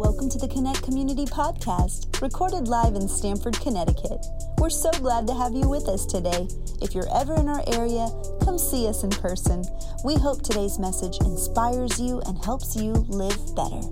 Welcome 0.00 0.30
to 0.30 0.38
the 0.38 0.48
Connect 0.48 0.82
Community 0.82 1.26
Podcast, 1.26 2.22
recorded 2.22 2.68
live 2.68 2.94
in 2.94 3.06
Stamford, 3.06 3.60
Connecticut. 3.60 4.24
We're 4.56 4.70
so 4.70 4.90
glad 4.92 5.26
to 5.26 5.34
have 5.34 5.52
you 5.52 5.68
with 5.68 5.88
us 5.88 6.06
today. 6.06 6.48
If 6.80 6.94
you're 6.94 7.14
ever 7.14 7.34
in 7.34 7.50
our 7.50 7.62
area, 7.66 8.08
come 8.42 8.56
see 8.56 8.88
us 8.88 9.04
in 9.04 9.10
person. 9.10 9.62
We 10.02 10.14
hope 10.14 10.40
today's 10.40 10.78
message 10.78 11.18
inspires 11.20 12.00
you 12.00 12.22
and 12.24 12.42
helps 12.42 12.74
you 12.74 12.92
live 13.10 13.36
better. 13.54 13.82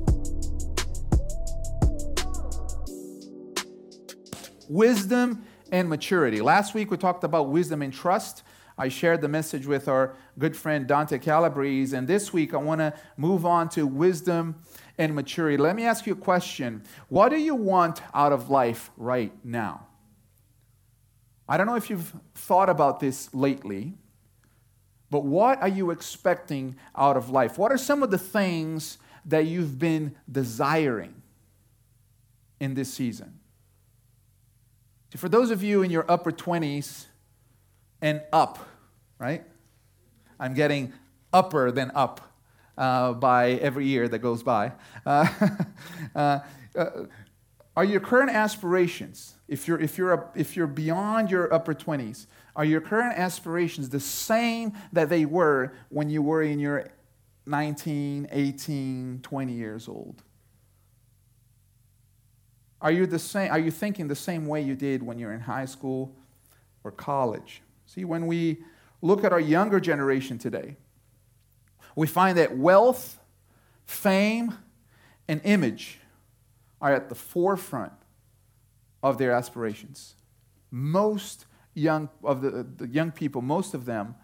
Wisdom 4.67 5.45
and 5.71 5.91
maturity. 5.91 6.41
Last 6.41 6.73
week 6.73 6.91
we 6.91 6.97
talked 6.97 7.23
about 7.23 7.51
wisdom 7.51 7.83
and 7.83 7.93
trust. 7.93 8.45
I 8.79 8.89
shared 8.89 9.21
the 9.21 9.29
message 9.29 9.67
with 9.67 9.89
our 9.89 10.17
good 10.39 10.57
friend 10.57 10.87
Dante 10.87 11.19
Calabrese, 11.19 11.95
and 11.95 12.09
this 12.09 12.33
week 12.33 12.55
I 12.55 12.59
want 12.59 12.81
to 12.81 12.95
move 13.17 13.45
on 13.45 13.69
to 13.71 13.87
wisdom 13.87 14.55
and 14.99 15.15
maturity. 15.15 15.57
Let 15.57 15.77
me 15.77 15.85
ask 15.85 16.07
you 16.07 16.13
a 16.13 16.17
question. 16.17 16.83
What 17.09 17.31
do 17.31 17.37
you 17.37 17.55
want 17.55 18.03
out 18.13 18.33
of 18.33 18.51
life 18.51 18.91
right 18.97 19.33
now? 19.45 19.87
I 21.49 21.57
don't 21.57 21.67
know 21.67 21.77
if 21.77 21.89
you've 21.89 22.13
thought 22.35 22.69
about 22.69 23.01
this 23.01 23.33
lately, 23.33 23.95
but 25.11 25.25
what 25.25 25.63
are 25.63 25.69
you 25.69 25.91
expecting 25.91 26.77
out 26.95 27.17
of 27.17 27.31
life? 27.31 27.57
What 27.57 27.73
are 27.73 27.79
some 27.79 28.03
of 28.03 28.11
the 28.11 28.19
things 28.19 28.99
that 29.25 29.47
you've 29.47 29.79
been 29.79 30.15
desiring 30.31 31.23
in 32.61 32.75
this 32.75 32.93
season? 32.93 33.39
For 35.17 35.31
those 35.31 35.51
of 35.51 35.63
you 35.63 35.83
in 35.83 35.91
your 35.91 36.05
upper 36.11 36.31
20s 36.31 37.07
and 38.03 38.21
up, 38.31 38.59
right? 39.19 39.45
I'm 40.39 40.53
getting 40.53 40.93
upper 41.33 41.71
than 41.71 41.91
up 41.95 42.28
uh, 42.79 43.13
by 43.13 43.51
every 43.55 43.87
year 43.87 44.09
that 44.09 44.21
goes 44.21 44.43
by. 44.43 44.73
Uh, 45.05 45.29
uh, 46.15 46.39
uh, 46.77 46.91
are 47.77 47.85
your 47.85 48.01
current 48.01 48.31
aspirations, 48.31 49.35
if 49.49 49.69
you're, 49.69 49.81
if, 49.81 49.99
you're 49.99 50.13
up, 50.13 50.37
if 50.37 50.57
you're 50.57 50.67
beyond 50.67 51.31
your 51.31 51.53
upper 51.53 51.75
20s, 51.75 52.27
are 52.57 52.65
your 52.65 52.81
current 52.81 53.19
aspirations 53.19 53.89
the 53.89 54.01
same 54.01 54.73
that 54.93 55.09
they 55.09 55.25
were 55.25 55.73
when 55.89 56.09
you 56.09 56.23
were 56.23 56.43
in 56.43 56.59
your 56.59 56.89
19, 57.47 58.29
18, 58.31 59.21
20 59.23 59.53
years 59.53 59.89
old? 59.89 60.23
Are 62.81 62.93
you, 62.93 63.07
the 63.07 63.19
same, 63.19 63.51
are 63.51 63.59
you 63.59 63.73
thinking 63.73 64.07
the 64.07 64.15
same 64.15 64.47
way 64.47 64.63
you 64.63 64.77
did 64.77 65.03
when 65.03 65.19
you're 65.19 65.33
in 65.33 65.41
high 65.41 65.65
school 65.65 66.15
or 66.85 66.93
college? 66.93 67.63
See, 67.87 68.05
when 68.05 68.27
we 68.27 68.59
look 69.03 69.25
at 69.25 69.33
our 69.33 69.41
younger 69.41 69.81
generation 69.81 70.39
today, 70.39 70.77
we 71.99 72.07
find 72.07 72.39
that 72.39 72.57
wealth, 72.57 73.19
fame, 73.85 74.57
and 75.27 75.41
image 75.43 75.99
are 76.81 76.95
at 76.95 77.09
the 77.09 77.15
forefront 77.17 77.93
of 79.03 79.19
their 79.19 79.33
aspirations. 79.33 80.15
Most 80.71 81.47
young 81.75 82.09
of 82.23 82.41
the, 82.41 82.65
the 82.77 82.87
young 82.87 83.11
people, 83.11 83.43
most 83.43 83.75
of 83.75 83.85
them, 83.85 84.15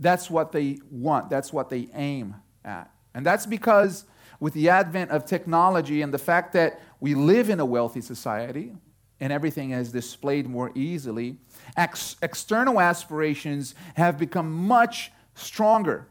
that's 0.00 0.28
what 0.28 0.50
they 0.50 0.78
want, 0.90 1.30
that's 1.30 1.52
what 1.52 1.70
they 1.70 1.86
aim 1.94 2.34
at. 2.64 2.90
And 3.14 3.24
that's 3.24 3.46
because 3.46 4.06
with 4.40 4.52
the 4.52 4.68
advent 4.68 5.12
of 5.12 5.24
technology 5.24 6.02
and 6.02 6.12
the 6.12 6.18
fact 6.18 6.52
that 6.54 6.80
we 6.98 7.14
live 7.14 7.48
in 7.48 7.60
a 7.60 7.64
wealthy 7.64 8.00
society 8.00 8.72
and 9.20 9.32
everything 9.32 9.70
is 9.70 9.92
displayed 9.92 10.48
more 10.48 10.72
easily, 10.74 11.36
ex- 11.76 12.16
external 12.22 12.80
aspirations 12.80 13.76
have 13.94 14.18
become 14.18 14.52
much 14.52 15.12
stronger 15.36 16.08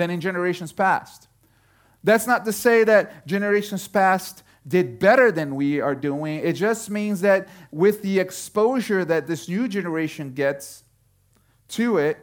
than 0.00 0.10
in 0.10 0.20
generations 0.20 0.72
past. 0.72 1.28
That's 2.02 2.26
not 2.26 2.44
to 2.46 2.52
say 2.52 2.84
that 2.84 3.26
generations 3.26 3.86
past 3.86 4.42
did 4.66 4.98
better 4.98 5.30
than 5.30 5.54
we 5.54 5.80
are 5.80 5.94
doing. 5.94 6.40
It 6.40 6.54
just 6.54 6.90
means 6.90 7.20
that 7.20 7.48
with 7.70 8.02
the 8.02 8.18
exposure 8.18 9.04
that 9.04 9.26
this 9.26 9.48
new 9.48 9.68
generation 9.68 10.32
gets 10.32 10.84
to 11.68 11.98
it, 11.98 12.18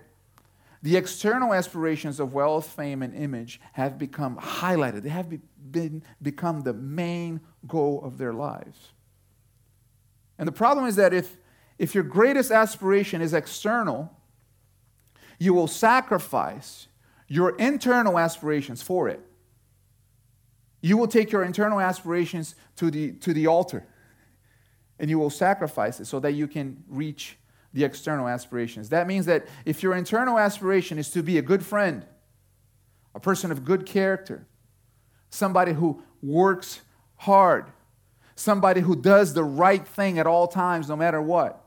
the 0.84 0.96
external 0.96 1.53
aspirations 1.53 2.19
of 2.19 2.34
wealth, 2.34 2.68
fame, 2.68 3.01
and 3.01 3.16
image 3.16 3.59
have 3.74 3.97
become 3.97 4.38
highlighted. 4.38 5.03
They 5.03 5.09
have 5.09 5.28
been, 5.72 6.03
become 6.22 6.62
the 6.62 6.74
main 6.74 7.41
goal 7.68 8.01
of 8.03 8.18
their 8.18 8.34
lives. 8.34 8.91
And 10.38 10.47
the 10.47 10.51
problem 10.51 10.85
is 10.85 10.96
that 10.96 11.13
if, 11.13 11.38
if 11.80 11.96
your 11.96 12.03
greatest 12.03 12.51
aspiration 12.51 13.22
is 13.22 13.34
external, 13.34 14.12
you 15.40 15.53
will 15.53 15.68
sacrifice 15.68 16.88
your 17.27 17.55
internal 17.57 18.17
aspirations 18.17 18.81
for 18.81 19.09
it. 19.09 19.19
You 20.81 20.97
will 20.97 21.07
take 21.07 21.31
your 21.31 21.43
internal 21.43 21.79
aspirations 21.79 22.55
to 22.77 22.89
the, 22.89 23.11
to 23.13 23.33
the 23.33 23.47
altar 23.47 23.85
and 24.99 25.09
you 25.09 25.19
will 25.19 25.29
sacrifice 25.29 25.99
it 25.99 26.05
so 26.05 26.19
that 26.19 26.33
you 26.33 26.47
can 26.47 26.83
reach 26.88 27.38
the 27.73 27.83
external 27.83 28.27
aspirations. 28.27 28.89
That 28.89 29.07
means 29.07 29.25
that 29.27 29.45
if 29.65 29.83
your 29.83 29.95
internal 29.95 30.39
aspiration 30.39 30.97
is 30.97 31.09
to 31.11 31.21
be 31.21 31.38
a 31.38 31.41
good 31.41 31.65
friend, 31.65 32.05
a 33.13 33.19
person 33.19 33.51
of 33.51 33.65
good 33.65 33.85
character, 33.85 34.47
somebody 35.29 35.73
who 35.73 36.01
works 36.21 36.81
hard, 37.17 37.65
somebody 38.35 38.81
who 38.81 38.95
does 38.95 39.33
the 39.33 39.44
right 39.44 39.88
thing 39.88 40.17
at 40.17 40.25
all 40.25 40.47
times, 40.47 40.89
no 40.89 40.95
matter 40.95 41.21
what, 41.21 41.63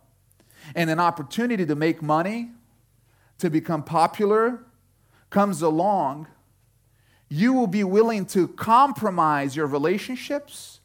and 0.75 0.91
an 0.91 0.99
opportunity 1.01 1.67
to 1.67 1.75
make 1.75 2.03
money, 2.03 2.51
to 3.39 3.51
become 3.51 3.83
popular, 3.83 4.65
comes 5.31 5.63
along, 5.63 6.27
you 7.29 7.53
will 7.53 7.69
be 7.69 7.85
willing 7.85 8.27
to 8.27 8.49
compromise 8.49 9.55
your 9.55 9.67
relationships, 9.67 10.81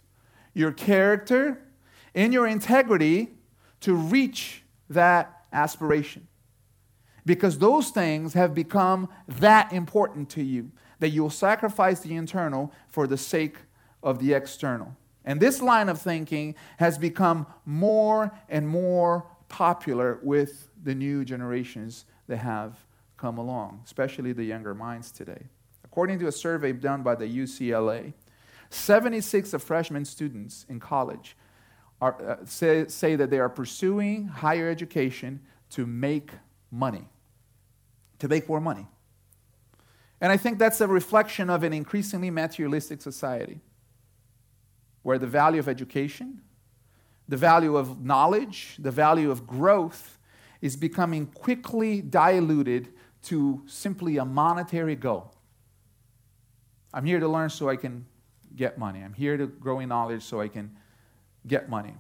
your 0.54 0.72
character, 0.72 1.60
and 2.14 2.32
your 2.32 2.48
integrity 2.48 3.32
to 3.82 3.96
reach 3.96 4.64
that 4.90 5.46
aspiration. 5.52 6.28
Because 7.26 7.58
those 7.58 7.90
things 7.90 8.34
have 8.34 8.54
become 8.54 9.10
that 9.28 9.74
important 9.74 10.30
to 10.30 10.44
you 10.44 10.72
that 11.00 11.10
you 11.10 11.24
will 11.24 11.30
sacrifice 11.30 12.00
the 12.00 12.16
internal 12.16 12.72
for 12.88 13.08
the 13.08 13.18
sake 13.18 13.58
of 14.02 14.20
the 14.20 14.34
external. 14.34 14.96
And 15.26 15.42
this 15.42 15.62
line 15.62 15.90
of 15.90 16.00
thinking 16.00 16.56
has 16.78 16.98
become 16.98 17.48
more 17.66 18.32
and 18.48 18.68
more 18.68 19.26
popular 19.50 20.20
with 20.22 20.70
the 20.84 20.94
new 20.94 21.26
generations 21.26 22.06
that 22.28 22.38
have 22.38 22.85
come 23.18 23.38
along, 23.38 23.82
especially 23.86 24.34
the 24.34 24.44
younger 24.44 24.74
minds 24.74 25.12
today. 25.12 25.44
According 25.84 26.20
to 26.20 26.28
a 26.28 26.32
survey 26.32 26.74
done 26.74 27.04
by 27.04 27.16
the 27.16 27.26
UCLA, 27.26 28.14
76 28.70 29.54
of 29.54 29.64
freshman 29.64 30.06
students 30.06 30.66
in 30.68 30.80
college 30.80 31.38
are, 32.02 32.22
uh, 32.22 32.46
say, 32.46 32.88
say 32.88 33.16
that 33.16 33.30
they 33.30 33.40
are 33.40 33.50
pursuing 33.50 34.28
higher 34.28 34.70
education 34.70 35.40
to 35.72 35.86
make 35.86 36.32
money, 36.72 37.08
to 38.20 38.28
make 38.28 38.50
more 38.50 38.60
money. 38.60 38.88
And 40.22 40.32
I 40.32 40.38
think 40.38 40.60
that's 40.60 40.82
a 40.82 40.88
reflection 40.88 41.50
of 41.50 41.64
an 41.64 41.74
increasingly 41.74 42.30
materialistic 42.30 43.02
society 43.02 43.60
where 45.04 45.20
the 45.20 45.28
value 45.28 45.60
of 45.60 45.70
education, 45.70 46.42
the 47.28 47.38
value 47.38 47.78
of 47.78 48.04
knowledge, 48.04 48.76
the 48.80 48.92
value 48.92 49.30
of 49.30 49.46
growth 49.46 50.18
is 50.62 50.76
becoming 50.76 51.28
quickly 51.28 52.02
diluted 52.02 52.92
to 53.26 53.62
simply 53.66 54.18
a 54.18 54.26
monetary 54.26 54.96
goal. 54.96 55.34
I'm 56.94 57.06
here 57.06 57.20
to 57.20 57.28
learn 57.28 57.50
so 57.50 57.70
I 57.70 57.76
can 57.76 58.06
get 58.56 58.78
money. 58.78 59.02
I'm 59.02 59.14
here 59.14 59.38
to 59.38 59.48
grow 59.48 59.80
in 59.80 59.90
knowledge 59.90 60.24
so 60.24 60.40
I 60.40 60.48
can 60.48 60.76
get 61.46 61.70
money. 61.70 61.94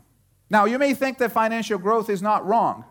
Now, 0.49 0.65
you 0.65 0.79
may 0.79 0.93
think 0.93 1.17
that 1.17 1.31
financial 1.31 1.77
growth 1.77 2.09
is 2.09 2.21
not 2.21 2.45
wrong. 2.45 2.85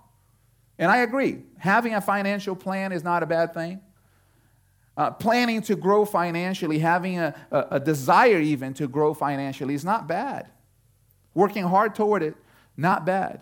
And 0.78 0.90
I 0.90 0.98
agree. 0.98 1.42
Having 1.58 1.94
a 1.94 2.00
financial 2.00 2.56
plan 2.56 2.92
is 2.92 3.04
not 3.04 3.22
a 3.22 3.26
bad 3.26 3.54
thing. 3.54 3.80
Uh, 4.96 5.10
planning 5.10 5.60
to 5.62 5.74
grow 5.74 6.04
financially, 6.04 6.78
having 6.78 7.18
a, 7.18 7.34
a, 7.50 7.66
a 7.72 7.80
desire 7.80 8.38
even 8.38 8.74
to 8.74 8.86
grow 8.86 9.14
financially 9.14 9.74
is 9.74 9.84
not 9.84 10.06
bad. 10.06 10.50
Working 11.32 11.64
hard 11.64 11.94
toward 11.94 12.22
it, 12.22 12.36
not 12.76 13.04
bad. 13.04 13.40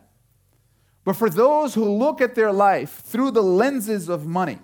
But 1.05 1.17
for 1.17 1.29
those 1.29 1.75
who 1.75 1.85
look 1.85 2.21
at 2.21 2.35
their 2.35 2.53
life 2.53 3.03
through 3.05 3.33
the 3.33 3.43
lenses 3.43 4.09
of 4.09 4.25
money, 4.25 4.61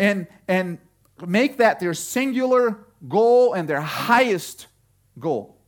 and, 0.00 0.26
and 0.48 0.78
make 1.24 1.58
that 1.58 1.78
their 1.78 1.94
singular 1.94 2.78
goal 3.06 3.52
and 3.52 3.68
their 3.68 3.82
highest 3.82 4.66
goal. 5.18 5.58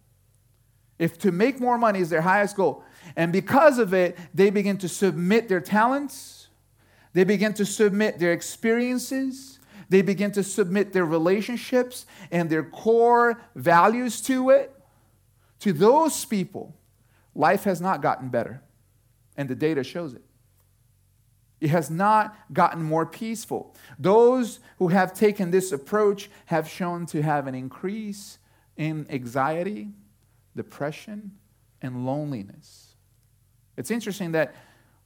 If 0.99 1.19
to 1.19 1.31
make 1.31 1.61
more 1.61 1.77
money 1.77 2.01
is 2.01 2.09
their 2.09 2.23
highest 2.23 2.57
goal, 2.57 2.83
and 3.15 3.33
because 3.33 3.79
of 3.79 3.93
it, 3.93 4.17
they 4.35 4.49
begin 4.51 4.79
to 4.79 4.89
submit 4.89 5.49
their 5.49 5.61
talents, 5.61 6.49
they 7.13 7.25
begin 7.25 7.53
to 7.55 7.67
submit 7.67 8.19
their 8.19 8.33
experiences, 8.33 9.59
they 9.91 10.01
begin 10.01 10.33
to 10.33 10.43
submit 10.43 10.95
their 10.95 11.05
relationships 11.05 12.07
and 12.31 12.49
their 12.49 12.63
core 12.63 13.39
values 13.55 14.23
to 14.23 14.49
it. 14.49 14.75
To 15.61 15.75
those 15.75 16.25
people, 16.25 16.75
life 17.35 17.65
has 17.65 17.83
not 17.83 18.01
gotten 18.01 18.31
better, 18.31 18.63
and 19.37 19.47
the 19.49 19.55
data 19.55 19.85
shows 19.85 20.15
it. 20.15 20.23
It 21.63 21.71
has 21.71 21.93
not 21.93 22.37
gotten 22.53 22.83
more 22.83 23.07
peaceful. 23.07 23.73
Those 23.97 24.59
who 24.79 24.89
have 24.89 25.15
taken 25.15 25.53
this 25.53 25.71
approach 25.71 26.29
have 26.47 26.69
shown 26.69 27.07
to 27.07 27.23
have 27.23 27.47
an 27.47 27.55
increase 27.55 28.39
in 28.77 29.07
anxiety, 29.09 29.91
depression, 30.57 31.39
and 31.81 32.05
loneliness. 32.05 32.97
It's 33.77 33.93
interesting 33.93 34.33
that 34.33 34.57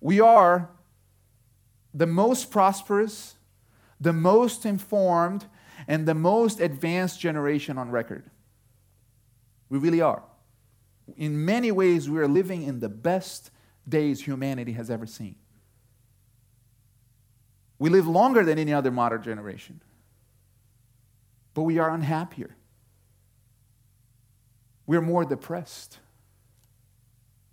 we 0.00 0.18
are 0.18 0.70
the 1.92 2.06
most 2.06 2.50
prosperous, 2.50 3.34
the 4.00 4.14
most 4.14 4.64
informed, 4.64 5.44
and 5.86 6.08
the 6.08 6.14
most 6.14 6.58
advanced 6.58 7.20
generation 7.20 7.76
on 7.76 7.90
record. 7.90 8.30
We 9.68 9.76
really 9.76 10.00
are. 10.00 10.22
In 11.18 11.44
many 11.44 11.70
ways, 11.70 12.08
we 12.08 12.18
are 12.18 12.26
living 12.26 12.62
in 12.62 12.80
the 12.80 12.88
best 12.88 13.50
days 13.86 14.22
humanity 14.22 14.72
has 14.72 14.90
ever 14.90 15.04
seen. 15.04 15.36
We 17.78 17.90
live 17.90 18.06
longer 18.06 18.44
than 18.44 18.58
any 18.58 18.72
other 18.72 18.90
modern 18.90 19.22
generation, 19.22 19.80
but 21.54 21.62
we 21.62 21.78
are 21.78 21.90
unhappier. 21.90 22.56
We're 24.86 25.02
more 25.02 25.24
depressed. 25.24 25.98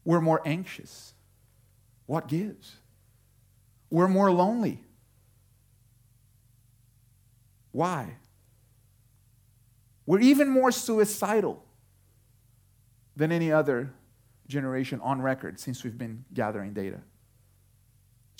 We're 0.05 0.21
more 0.21 0.41
anxious. 0.45 1.13
What 2.05 2.27
gives? 2.27 2.77
We're 3.89 4.07
more 4.07 4.31
lonely. 4.31 4.83
Why? 7.71 8.17
We're 10.05 10.19
even 10.19 10.49
more 10.49 10.71
suicidal 10.71 11.63
than 13.15 13.31
any 13.31 13.51
other 13.51 13.93
generation 14.47 14.99
on 15.01 15.21
record 15.21 15.59
since 15.59 15.83
we've 15.83 15.97
been 15.97 16.25
gathering 16.33 16.73
data. 16.73 17.01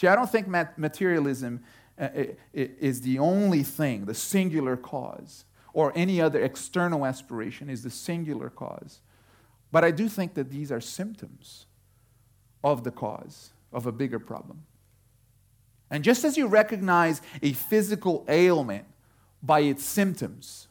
See, 0.03 0.07
I 0.07 0.17
don't 0.17 0.29
think 0.29 0.49
materialism 0.75 1.63
uh, 1.97 2.09
is 2.53 2.99
the 2.99 3.19
only 3.19 3.63
thing, 3.63 4.03
the 4.03 4.13
singular 4.13 4.75
cause, 4.75 5.45
or 5.71 5.93
any 5.95 6.19
other 6.19 6.43
external 6.43 7.05
aspiration 7.05 7.69
is 7.69 7.83
the 7.83 7.89
singular 7.89 8.49
cause. 8.49 8.99
But 9.71 9.85
I 9.85 9.91
do 9.91 10.09
think 10.09 10.33
that 10.33 10.49
these 10.49 10.73
are 10.73 10.81
symptoms 10.81 11.67
of 12.65 12.83
the 12.83 12.91
cause 12.91 13.51
of 13.71 13.85
a 13.85 13.93
bigger 13.93 14.19
problem. 14.19 14.65
And 15.89 16.03
just 16.03 16.25
as 16.25 16.35
you 16.35 16.47
recognize 16.47 17.21
a 17.41 17.53
physical 17.53 18.25
ailment 18.27 18.83
by 19.41 19.61
its 19.61 19.85
symptoms, 19.85 20.67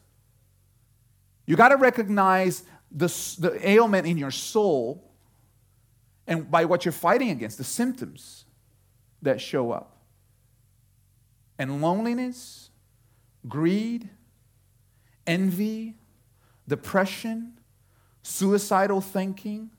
you 1.47 1.55
got 1.55 1.69
to 1.69 1.77
recognize 1.77 2.65
the, 2.91 3.07
the 3.39 3.67
ailment 3.67 4.05
in 4.05 4.19
your 4.19 4.29
soul 4.29 5.11
and 6.27 6.51
by 6.51 6.65
what 6.65 6.85
you're 6.85 6.91
fighting 6.91 7.31
against, 7.31 7.57
the 7.57 7.63
symptoms 7.63 8.42
that 9.23 9.41
show 9.41 9.71
up. 9.71 9.97
And 11.57 11.81
loneliness, 11.81 12.69
greed, 13.47 14.09
envy, 15.25 15.95
depression, 16.67 17.59
suicidal 18.21 19.01
thinking, 19.01 19.69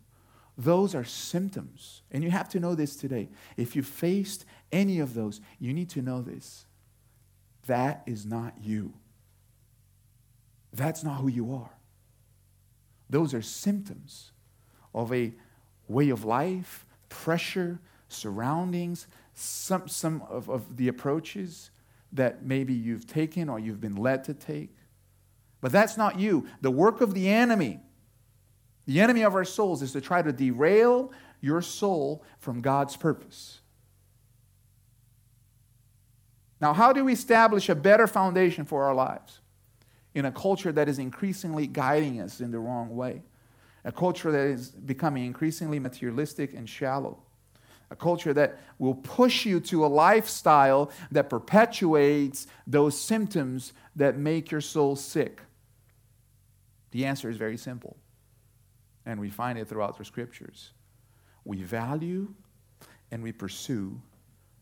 those 0.57 0.95
are 0.95 1.05
symptoms. 1.05 2.03
And 2.11 2.23
you 2.23 2.31
have 2.31 2.49
to 2.51 2.61
know 2.61 2.75
this 2.75 2.97
today. 2.97 3.29
If 3.57 3.75
you 3.75 3.83
faced 3.83 4.45
any 4.71 5.01
of 5.01 5.15
those, 5.15 5.41
you 5.59 5.73
need 5.73 5.91
to 5.91 6.03
know 6.03 6.23
this. 6.23 6.67
That 7.67 8.03
is 8.07 8.25
not 8.25 8.55
you. 8.63 8.93
That's 10.73 11.03
not 11.03 11.21
who 11.21 11.29
you 11.29 11.55
are. 11.55 11.71
Those 13.11 13.35
are 13.35 13.43
symptoms 13.43 14.33
of 14.95 15.13
a 15.13 15.33
way 15.89 16.11
of 16.11 16.25
life, 16.25 16.87
pressure, 17.09 17.81
surroundings, 18.09 19.07
some, 19.35 19.89
some 19.89 20.23
of, 20.29 20.49
of 20.49 20.77
the 20.77 20.89
approaches 20.89 21.71
that 22.13 22.45
maybe 22.45 22.73
you've 22.73 23.07
taken 23.07 23.49
or 23.49 23.59
you've 23.59 23.81
been 23.81 23.97
led 23.97 24.25
to 24.25 24.35
take. 24.35 24.77
But 25.61 25.73
that's 25.73 25.97
not 25.97 26.19
you. 26.19 26.47
The 26.61 26.71
work 26.71 27.01
of 27.01 27.15
the 27.15 27.29
enemy, 27.29 27.81
the 28.87 29.01
enemy 29.01 29.23
of 29.23 29.35
our 29.35 29.45
souls, 29.45 29.83
is 29.83 29.93
to 29.93 30.01
try 30.01 30.23
to 30.23 30.33
derail 30.33 31.13
your 31.41 31.61
soul 31.61 32.23
from 32.39 32.61
God's 32.61 32.97
purpose. 32.97 33.61
Now, 36.61 36.73
how 36.73 36.93
do 36.93 37.05
we 37.05 37.13
establish 37.13 37.69
a 37.69 37.75
better 37.75 38.07
foundation 38.07 38.65
for 38.65 38.85
our 38.85 38.95
lives 38.95 39.41
in 40.15 40.25
a 40.25 40.33
culture 40.33 40.73
that 40.73 40.89
is 40.89 40.99
increasingly 40.99 41.67
guiding 41.67 42.21
us 42.21 42.41
in 42.41 42.53
the 42.53 42.59
wrong 42.59 42.95
way? 42.95 43.23
A 43.85 43.93
culture 43.93 44.31
that 44.31 44.47
is 44.47 44.71
becoming 44.71 45.27
increasingly 45.27 45.79
materialistic 45.79 46.55
and 46.55 46.69
shallow. 46.69 47.23
A 47.91 47.97
culture 47.97 48.33
that 48.33 48.59
will 48.79 48.95
push 48.95 49.45
you 49.45 49.61
to 49.61 49.85
a 49.85 49.89
lifestyle 49.89 50.91
that 51.11 51.29
perpetuates 51.29 52.47
those 52.67 53.01
symptoms 53.01 53.73
that 53.95 54.17
make 54.17 54.51
your 54.51 54.61
soul 54.61 54.97
sick. 54.97 55.41
The 56.91 57.05
answer 57.07 57.29
is 57.29 57.37
very 57.37 57.57
simple, 57.57 57.97
and 59.05 59.21
we 59.21 59.31
find 59.31 59.59
it 59.59 59.69
throughout 59.69 59.99
the 59.99 60.05
scriptures. 60.05 60.71
We 61.45 61.63
value 61.63 62.33
and 63.11 63.23
we 63.23 63.33
pursue 63.33 64.01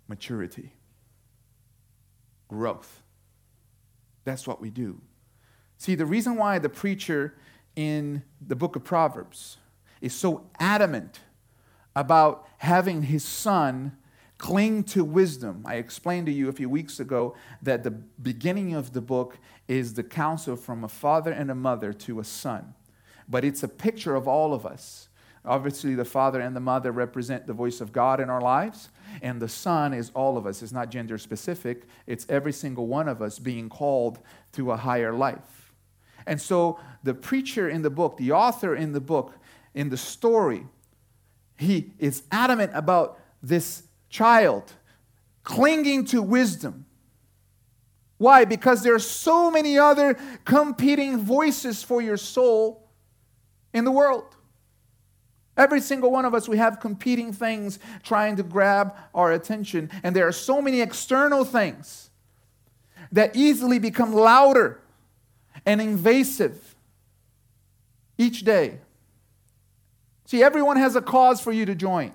maturity, 0.08 0.72
growth. 2.48 3.02
That's 4.24 4.46
what 4.46 4.60
we 4.60 4.70
do. 4.70 5.00
See, 5.78 5.94
the 5.94 6.06
reason 6.06 6.36
why 6.36 6.58
the 6.58 6.68
preacher 6.68 7.34
in 7.76 8.22
the 8.46 8.56
book 8.56 8.76
of 8.76 8.84
Proverbs 8.84 9.56
is 10.00 10.14
so 10.14 10.46
adamant 10.58 11.20
about 11.94 12.46
having 12.58 13.02
his 13.02 13.24
son 13.24 13.96
cling 14.38 14.82
to 14.82 15.04
wisdom. 15.04 15.62
I 15.64 15.76
explained 15.76 16.26
to 16.26 16.32
you 16.32 16.48
a 16.48 16.52
few 16.52 16.68
weeks 16.68 16.98
ago 16.98 17.36
that 17.62 17.84
the 17.84 17.92
beginning 17.92 18.74
of 18.74 18.92
the 18.92 19.00
book 19.00 19.38
is 19.68 19.94
the 19.94 20.02
counsel 20.02 20.56
from 20.56 20.82
a 20.82 20.88
father 20.88 21.30
and 21.30 21.50
a 21.50 21.54
mother 21.54 21.92
to 21.92 22.18
a 22.18 22.24
son. 22.24 22.74
But 23.28 23.44
it's 23.44 23.62
a 23.62 23.68
picture 23.68 24.16
of 24.16 24.26
all 24.26 24.52
of 24.52 24.66
us. 24.66 25.08
Obviously, 25.44 25.94
the 25.94 26.04
father 26.04 26.40
and 26.40 26.54
the 26.54 26.60
mother 26.60 26.92
represent 26.92 27.46
the 27.46 27.52
voice 27.52 27.80
of 27.80 27.92
God 27.92 28.20
in 28.20 28.30
our 28.30 28.40
lives, 28.40 28.90
and 29.22 29.40
the 29.40 29.48
son 29.48 29.92
is 29.92 30.10
all 30.14 30.36
of 30.36 30.46
us. 30.46 30.62
It's 30.62 30.72
not 30.72 30.90
gender 30.90 31.18
specific, 31.18 31.84
it's 32.06 32.26
every 32.28 32.52
single 32.52 32.86
one 32.86 33.08
of 33.08 33.20
us 33.20 33.38
being 33.38 33.68
called 33.68 34.20
to 34.52 34.70
a 34.70 34.76
higher 34.76 35.12
life. 35.12 35.72
And 36.26 36.40
so 36.40 36.78
the 37.02 37.14
preacher 37.14 37.68
in 37.68 37.82
the 37.82 37.90
book, 37.90 38.16
the 38.16 38.32
author 38.32 38.76
in 38.76 38.92
the 38.92 39.00
book, 39.00 39.34
in 39.74 39.88
the 39.88 39.96
story, 39.96 40.66
he 41.62 41.92
is 41.98 42.22
adamant 42.30 42.72
about 42.74 43.18
this 43.42 43.84
child 44.08 44.72
clinging 45.44 46.04
to 46.06 46.22
wisdom. 46.22 46.86
Why? 48.18 48.44
Because 48.44 48.82
there 48.82 48.94
are 48.94 49.00
so 49.00 49.50
many 49.50 49.78
other 49.78 50.16
competing 50.44 51.18
voices 51.18 51.82
for 51.82 52.00
your 52.00 52.16
soul 52.16 52.88
in 53.74 53.84
the 53.84 53.90
world. 53.90 54.36
Every 55.56 55.80
single 55.80 56.10
one 56.10 56.24
of 56.24 56.34
us, 56.34 56.48
we 56.48 56.56
have 56.58 56.80
competing 56.80 57.32
things 57.32 57.78
trying 58.02 58.36
to 58.36 58.42
grab 58.42 58.94
our 59.14 59.32
attention. 59.32 59.90
And 60.02 60.16
there 60.16 60.26
are 60.26 60.32
so 60.32 60.62
many 60.62 60.80
external 60.80 61.44
things 61.44 62.10
that 63.10 63.36
easily 63.36 63.78
become 63.78 64.14
louder 64.14 64.80
and 65.66 65.80
invasive 65.80 66.74
each 68.16 68.44
day. 68.44 68.78
See, 70.24 70.42
everyone 70.42 70.76
has 70.76 70.96
a 70.96 71.02
cause 71.02 71.40
for 71.40 71.52
you 71.52 71.66
to 71.66 71.74
join, 71.74 72.12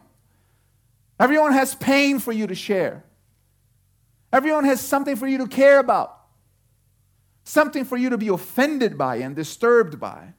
everyone 1.20 1.54
has 1.54 1.76
pain 1.76 2.20
for 2.20 2.32
you 2.32 2.48
to 2.48 2.56
share, 2.56 3.04
everyone 4.32 4.66
has 4.66 4.82
something 4.82 5.16
for 5.16 5.28
you 5.28 5.38
to 5.40 5.48
care 5.48 5.80
about, 5.80 6.18
something 7.44 7.86
for 7.86 7.98
you 7.98 8.10
to 8.10 8.18
be 8.18 8.28
offended 8.28 8.98
by 8.98 9.18
and 9.18 9.36
disturbed 9.36 10.00
by. 10.00 10.34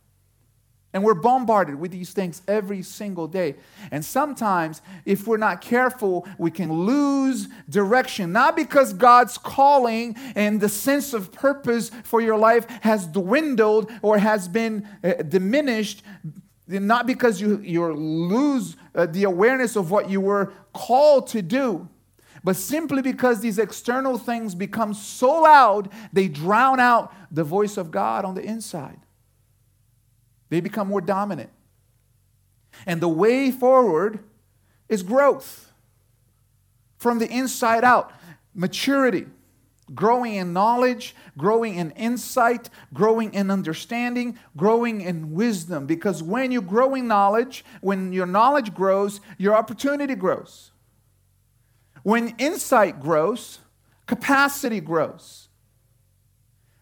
And 0.95 1.05
we're 1.05 1.15
bombarded 1.15 1.79
with 1.79 1.91
these 1.91 2.13
things 2.13 2.41
every 2.49 2.81
single 2.81 3.29
day. 3.29 3.57
And 3.91 4.03
sometimes, 4.03 4.81
if 5.05 5.27
we're 5.27 5.37
not 5.37 5.61
careful, 5.61 6.27
we 6.39 6.51
can 6.51 6.73
lose 6.73 7.47
direction. 7.69 8.33
Not 8.33 8.57
because 8.57 8.95
God's 8.95 9.37
calling 9.37 10.17
and 10.35 10.61
the 10.61 10.69
sense 10.69 11.13
of 11.13 11.31
purpose 11.31 11.91
for 12.05 12.23
your 12.23 12.39
life 12.39 12.67
has 12.81 13.07
dwindled 13.07 13.91
or 14.01 14.19
has 14.19 14.49
been 14.49 14.89
uh, 15.05 15.23
diminished, 15.23 16.03
not 16.69 17.07
because 17.07 17.41
you, 17.41 17.61
you 17.61 17.93
lose 17.93 18.77
uh, 18.95 19.07
the 19.07 19.25
awareness 19.25 19.75
of 19.75 19.91
what 19.91 20.11
you 20.11 20.21
were 20.21 20.53
called 20.73 21.27
to 21.29 21.41
do, 21.43 21.89
but 22.45 22.57
simply 22.57 23.03
because 23.03 23.41
these 23.41 23.59
external 23.59 24.19
things 24.19 24.55
become 24.55 24.93
so 24.95 25.43
loud, 25.43 25.89
they 26.13 26.29
drown 26.29 26.79
out 26.79 27.13
the 27.31 27.43
voice 27.43 27.77
of 27.77 27.91
God 27.91 28.25
on 28.25 28.35
the 28.35 28.43
inside. 28.43 29.01
They 30.51 30.61
become 30.61 30.89
more 30.89 31.01
dominant. 31.01 31.51
And 32.87 33.01
the 33.01 33.09
way 33.09 33.51
forward 33.51 34.21
is 34.89 35.03
growth 35.03 35.73
from 36.97 37.19
the 37.19 37.29
inside 37.29 37.85
out, 37.85 38.13
maturity, 38.55 39.27
growing 39.95 40.35
in 40.35 40.53
knowledge, 40.53 41.15
growing 41.37 41.77
in 41.77 41.91
insight, 41.93 42.71
growing 42.93 43.35
in 43.35 43.51
understanding, 43.51 44.39
growing 44.57 45.01
in 45.01 45.33
wisdom. 45.33 45.87
Because 45.87 46.23
when 46.23 46.53
you 46.53 46.61
grow 46.63 46.95
in 46.95 47.09
knowledge, 47.09 47.65
when 47.81 48.13
your 48.13 48.27
knowledge 48.27 48.75
grows, 48.75 49.21
your 49.39 49.55
opportunity 49.55 50.15
grows. 50.15 50.73
When 52.03 52.35
insight 52.39 53.01
grows, 53.01 53.59
capacity 54.07 54.81
grows. 54.81 55.49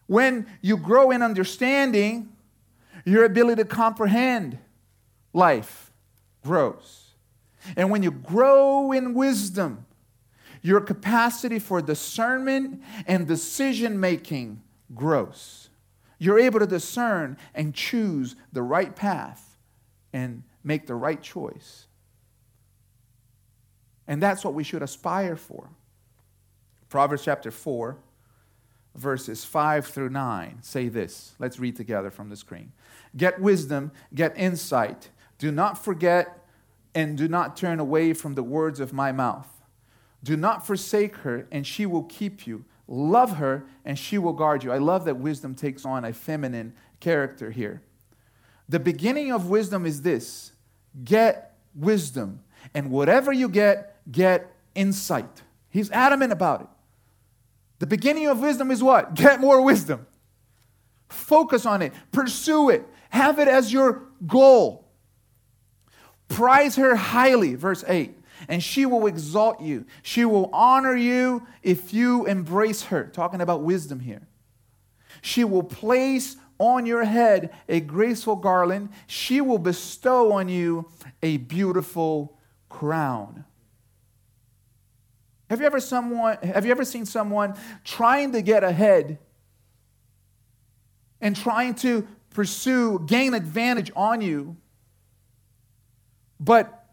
When 0.07 0.47
you 0.61 0.77
grow 0.77 1.11
in 1.11 1.21
understanding, 1.21 2.29
Your 3.07 3.23
ability 3.23 3.63
to 3.63 3.69
comprehend 3.69 4.57
life 5.31 5.93
grows. 6.43 7.13
And 7.77 7.89
when 7.89 8.03
you 8.03 8.11
grow 8.11 8.91
in 8.91 9.13
wisdom, 9.13 9.85
your 10.67 10.81
capacity 10.81 11.59
for 11.59 11.81
discernment 11.81 12.83
and 13.07 13.25
decision 13.25 13.97
making 13.99 14.61
grows. 14.93 15.69
You're 16.19 16.39
able 16.39 16.59
to 16.59 16.67
discern 16.67 17.37
and 17.55 17.73
choose 17.73 18.35
the 18.51 18.61
right 18.61 18.93
path 18.93 19.55
and 20.11 20.43
make 20.65 20.85
the 20.85 20.95
right 20.95 21.21
choice. 21.21 21.85
And 24.07 24.21
that's 24.21 24.43
what 24.43 24.53
we 24.53 24.63
should 24.65 24.83
aspire 24.83 25.37
for. 25.37 25.69
Proverbs 26.89 27.23
chapter 27.23 27.51
4, 27.51 27.97
verses 28.93 29.45
5 29.45 29.85
through 29.85 30.09
9 30.09 30.57
say 30.61 30.89
this. 30.89 31.33
Let's 31.39 31.59
read 31.59 31.77
together 31.77 32.11
from 32.11 32.29
the 32.29 32.35
screen. 32.35 32.73
Get 33.15 33.39
wisdom, 33.39 33.91
get 34.13 34.37
insight. 34.37 35.11
Do 35.37 35.49
not 35.49 35.81
forget 35.81 36.45
and 36.93 37.17
do 37.17 37.29
not 37.29 37.55
turn 37.55 37.79
away 37.79 38.11
from 38.13 38.35
the 38.35 38.43
words 38.43 38.81
of 38.81 38.91
my 38.91 39.13
mouth. 39.13 39.47
Do 40.27 40.35
not 40.35 40.67
forsake 40.67 41.15
her, 41.19 41.47
and 41.53 41.65
she 41.65 41.85
will 41.85 42.03
keep 42.03 42.45
you. 42.45 42.65
Love 42.85 43.37
her, 43.37 43.65
and 43.85 43.97
she 43.97 44.17
will 44.17 44.33
guard 44.33 44.61
you. 44.61 44.73
I 44.73 44.77
love 44.77 45.05
that 45.05 45.15
wisdom 45.15 45.55
takes 45.55 45.85
on 45.85 46.03
a 46.03 46.11
feminine 46.11 46.73
character 46.99 47.49
here. 47.49 47.81
The 48.67 48.81
beginning 48.81 49.31
of 49.31 49.47
wisdom 49.47 49.85
is 49.85 50.01
this 50.01 50.51
get 51.01 51.57
wisdom. 51.73 52.41
And 52.73 52.91
whatever 52.91 53.31
you 53.31 53.47
get, 53.47 53.95
get 54.11 54.53
insight. 54.75 55.43
He's 55.69 55.89
adamant 55.91 56.33
about 56.33 56.59
it. 56.59 56.67
The 57.79 57.87
beginning 57.87 58.27
of 58.27 58.41
wisdom 58.41 58.69
is 58.69 58.83
what? 58.83 59.13
Get 59.13 59.39
more 59.39 59.61
wisdom. 59.61 60.07
Focus 61.07 61.65
on 61.65 61.81
it, 61.81 61.93
pursue 62.11 62.69
it, 62.69 62.85
have 63.11 63.39
it 63.39 63.47
as 63.47 63.71
your 63.71 64.09
goal. 64.25 64.89
Prize 66.27 66.75
her 66.75 66.97
highly, 66.97 67.55
verse 67.55 67.85
8, 67.87 68.13
and 68.47 68.63
she 68.63 68.85
will 68.85 69.07
exalt 69.07 69.61
you. 69.61 69.85
She 70.01 70.25
will 70.25 70.49
honor 70.53 70.95
you 70.95 71.45
if 71.63 71.93
you 71.93 72.25
embrace 72.25 72.83
her. 72.83 73.05
Talking 73.05 73.41
about 73.41 73.61
wisdom 73.63 73.99
here. 73.99 74.27
She 75.21 75.43
will 75.43 75.63
place 75.63 76.37
on 76.59 76.85
your 76.85 77.03
head 77.03 77.53
a 77.67 77.79
graceful 77.79 78.35
garland. 78.35 78.89
She 79.05 79.41
will 79.41 79.57
bestow 79.57 80.31
on 80.33 80.49
you 80.49 80.89
a 81.21 81.37
beautiful 81.37 82.37
crown. 82.69 83.45
Have 85.49 85.61
you 85.61 85.65
ever 85.65 85.79
someone 85.79 86.37
have 86.43 86.65
you 86.65 86.71
ever 86.71 86.83
seen 86.83 87.05
someone 87.05 87.55
trying 87.83 88.33
to 88.33 88.41
get 88.41 88.63
ahead 88.63 89.17
and 91.21 91.35
trying 91.35 91.73
to 91.75 92.07
pursue 92.31 93.03
gain 93.05 93.33
advantage 93.33 93.91
on 93.95 94.21
you 94.21 94.57
but 96.39 96.86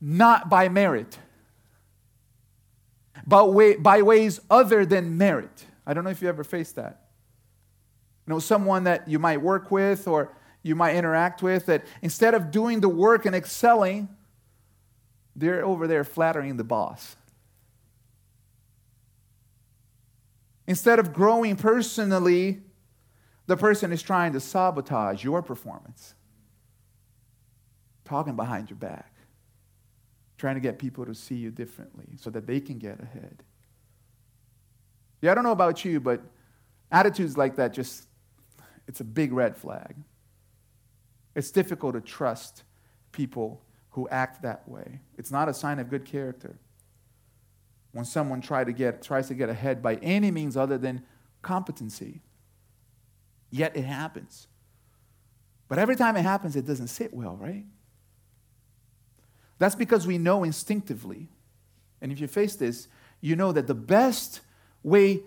not 0.00 0.48
by 0.48 0.68
merit, 0.68 1.18
but 3.26 3.52
way, 3.52 3.76
by 3.76 4.02
ways 4.02 4.40
other 4.50 4.86
than 4.86 5.18
merit. 5.18 5.64
I 5.86 5.94
don't 5.94 6.04
know 6.04 6.10
if 6.10 6.22
you 6.22 6.28
ever 6.28 6.44
faced 6.44 6.76
that. 6.76 7.06
You 8.26 8.34
know, 8.34 8.38
someone 8.38 8.84
that 8.84 9.08
you 9.08 9.18
might 9.18 9.40
work 9.40 9.70
with 9.70 10.06
or 10.08 10.32
you 10.62 10.74
might 10.74 10.96
interact 10.96 11.42
with 11.42 11.66
that 11.66 11.84
instead 12.02 12.34
of 12.34 12.50
doing 12.50 12.80
the 12.80 12.88
work 12.88 13.24
and 13.24 13.34
excelling, 13.34 14.08
they're 15.34 15.64
over 15.64 15.86
there 15.86 16.04
flattering 16.04 16.56
the 16.56 16.64
boss. 16.64 17.16
Instead 20.66 20.98
of 20.98 21.12
growing 21.12 21.54
personally, 21.54 22.62
the 23.46 23.56
person 23.56 23.92
is 23.92 24.02
trying 24.02 24.32
to 24.32 24.40
sabotage 24.40 25.22
your 25.22 25.40
performance 25.40 26.14
talking 28.06 28.36
behind 28.36 28.70
your 28.70 28.78
back, 28.78 29.12
trying 30.38 30.54
to 30.54 30.60
get 30.60 30.78
people 30.78 31.06
to 31.06 31.14
see 31.14 31.36
you 31.36 31.50
differently 31.50 32.06
so 32.16 32.30
that 32.30 32.46
they 32.46 32.60
can 32.60 32.78
get 32.78 33.00
ahead. 33.00 33.42
Yeah, 35.22 35.32
I 35.32 35.34
don't 35.34 35.44
know 35.44 35.52
about 35.52 35.84
you, 35.84 35.98
but 36.00 36.20
attitudes 36.90 37.38
like 37.38 37.56
that 37.56 37.72
just, 37.72 38.06
it's 38.86 39.00
a 39.00 39.04
big 39.04 39.32
red 39.32 39.56
flag. 39.56 39.96
It's 41.34 41.50
difficult 41.50 41.94
to 41.94 42.00
trust 42.00 42.64
people 43.12 43.62
who 43.90 44.08
act 44.10 44.42
that 44.42 44.68
way. 44.68 45.00
It's 45.16 45.30
not 45.30 45.48
a 45.48 45.54
sign 45.54 45.78
of 45.78 45.88
good 45.88 46.04
character. 46.04 46.58
When 47.92 48.04
someone 48.04 48.42
try 48.42 48.62
to 48.62 48.72
get, 48.72 49.02
tries 49.02 49.28
to 49.28 49.34
get 49.34 49.48
ahead 49.48 49.82
by 49.82 49.96
any 49.96 50.30
means 50.30 50.56
other 50.56 50.76
than 50.76 51.02
competency. 51.40 52.20
Yet 53.50 53.74
it 53.74 53.84
happens. 53.84 54.48
But 55.68 55.78
every 55.78 55.96
time 55.96 56.16
it 56.16 56.22
happens, 56.22 56.56
it 56.56 56.66
doesn't 56.66 56.88
sit 56.88 57.14
well, 57.14 57.36
right? 57.36 57.64
That's 59.58 59.74
because 59.74 60.06
we 60.06 60.18
know 60.18 60.44
instinctively. 60.44 61.28
And 62.00 62.12
if 62.12 62.20
you 62.20 62.28
face 62.28 62.56
this, 62.56 62.88
you 63.20 63.36
know 63.36 63.52
that 63.52 63.66
the 63.66 63.74
best 63.74 64.40
way 64.82 65.22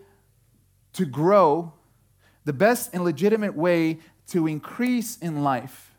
to 0.93 1.05
grow, 1.05 1.74
the 2.45 2.53
best 2.53 2.93
and 2.93 3.03
legitimate 3.03 3.55
way 3.55 4.00
to 4.27 4.48
increase 4.48 5.17
in 5.17 5.43
life 5.43 5.91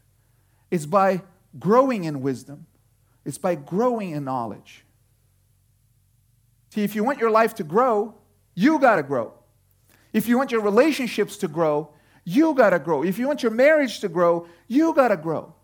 is 0.71 0.87
by 0.87 1.23
growing 1.59 2.05
in 2.05 2.23
wisdom, 2.23 2.67
it's 3.25 3.39
by 3.39 3.55
growing 3.55 4.11
in 4.11 4.25
knowledge. 4.25 4.85
See, 6.71 6.85
if 6.85 6.95
you 6.95 7.03
want 7.03 7.19
your 7.19 7.31
life 7.31 7.55
to 7.57 7.65
grow, 7.65 8.15
you 8.55 8.79
got 8.79 8.97
to 8.97 9.03
grow. 9.03 9.33
If 10.13 10.29
you 10.29 10.39
want 10.39 10.53
your 10.53 10.63
relationships 10.63 11.37
to 11.39 11.49
grow, 11.49 11.91
you 12.25 12.55
got 12.55 12.71
to 12.71 12.79
grow. 12.79 13.03
If 13.03 13.19
you 13.19 13.27
want 13.27 13.43
your 13.43 13.53
marriage 13.53 14.01
to 14.01 14.09
grow, 14.09 14.47
you 14.69 14.95
got 14.95 15.09
to 15.09 15.17
grow. 15.17 15.55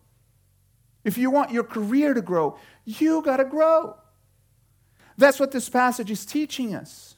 If 1.06 1.16
you 1.16 1.30
want 1.30 1.52
your 1.52 1.62
career 1.62 2.14
to 2.14 2.20
grow, 2.20 2.58
you 2.84 3.22
got 3.22 3.36
to 3.36 3.44
grow. 3.44 3.96
That's 5.16 5.38
what 5.38 5.52
this 5.52 5.68
passage 5.68 6.10
is 6.10 6.26
teaching 6.26 6.74
us. 6.74 7.14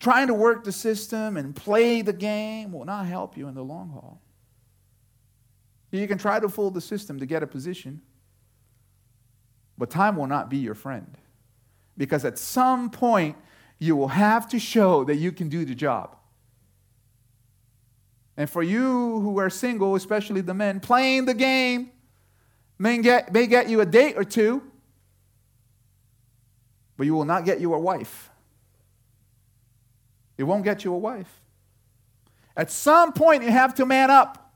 Trying 0.00 0.28
to 0.28 0.34
work 0.34 0.64
the 0.64 0.72
system 0.72 1.36
and 1.36 1.54
play 1.54 2.00
the 2.00 2.14
game 2.14 2.72
will 2.72 2.86
not 2.86 3.04
help 3.04 3.36
you 3.36 3.46
in 3.46 3.54
the 3.54 3.62
long 3.62 3.90
haul. 3.90 4.22
You 5.90 6.08
can 6.08 6.16
try 6.16 6.40
to 6.40 6.48
fool 6.48 6.70
the 6.70 6.80
system 6.80 7.18
to 7.18 7.26
get 7.26 7.42
a 7.42 7.46
position, 7.46 8.00
but 9.76 9.90
time 9.90 10.16
will 10.16 10.26
not 10.26 10.48
be 10.48 10.56
your 10.56 10.74
friend. 10.74 11.18
Because 11.98 12.24
at 12.24 12.38
some 12.38 12.88
point, 12.88 13.36
you 13.78 13.96
will 13.96 14.08
have 14.08 14.48
to 14.48 14.58
show 14.58 15.04
that 15.04 15.16
you 15.16 15.30
can 15.30 15.50
do 15.50 15.66
the 15.66 15.74
job. 15.74 16.16
And 18.34 18.48
for 18.48 18.62
you 18.62 19.20
who 19.20 19.38
are 19.38 19.50
single, 19.50 19.94
especially 19.94 20.40
the 20.40 20.54
men, 20.54 20.80
playing 20.80 21.26
the 21.26 21.34
game, 21.34 21.90
may 22.78 22.98
get, 22.98 23.32
may 23.32 23.46
get 23.46 23.68
you 23.68 23.80
a 23.80 23.86
date 23.86 24.16
or 24.16 24.24
two, 24.24 24.62
but 26.96 27.06
you 27.06 27.14
will 27.14 27.24
not 27.24 27.44
get 27.44 27.60
you 27.60 27.74
a 27.74 27.78
wife. 27.78 28.30
It 30.36 30.44
won't 30.44 30.64
get 30.64 30.84
you 30.84 30.94
a 30.94 30.98
wife. 30.98 31.40
At 32.56 32.70
some 32.70 33.12
point, 33.12 33.42
you 33.44 33.50
have 33.50 33.74
to 33.76 33.86
man 33.86 34.10
up 34.10 34.52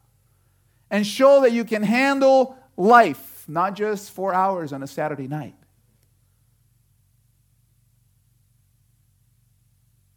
and 0.91 1.07
show 1.07 1.43
that 1.43 1.53
you 1.53 1.65
can 1.65 1.83
handle 1.83 2.57
life, 2.77 3.45
not 3.49 3.75
just 3.75 4.11
four 4.11 4.35
hours 4.35 4.73
on 4.73 4.83
a 4.83 4.87
Saturday 4.87 5.29
night. 5.29 5.55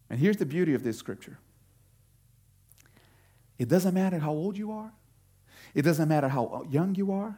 And 0.08 0.20
here's 0.20 0.36
the 0.36 0.46
beauty 0.46 0.74
of 0.74 0.82
this 0.82 0.96
scripture 0.98 1.38
it 3.58 3.68
doesn't 3.68 3.94
matter 3.94 4.18
how 4.18 4.32
old 4.32 4.56
you 4.56 4.70
are, 4.72 4.92
it 5.74 5.82
doesn't 5.82 6.08
matter 6.08 6.28
how 6.28 6.66
young 6.68 6.94
you 6.94 7.12
are, 7.12 7.36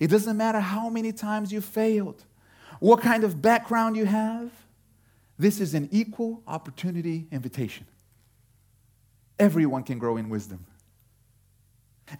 it 0.00 0.08
doesn't 0.08 0.36
matter 0.36 0.60
how 0.60 0.88
many 0.88 1.12
times 1.12 1.52
you 1.52 1.60
failed, 1.60 2.24
what 2.80 3.00
kind 3.00 3.24
of 3.24 3.40
background 3.40 3.96
you 3.96 4.06
have. 4.06 4.50
This 5.38 5.60
is 5.60 5.74
an 5.74 5.88
equal 5.92 6.42
opportunity 6.46 7.26
invitation. 7.30 7.86
Everyone 9.38 9.82
can 9.82 9.98
grow 9.98 10.16
in 10.16 10.28
wisdom. 10.28 10.66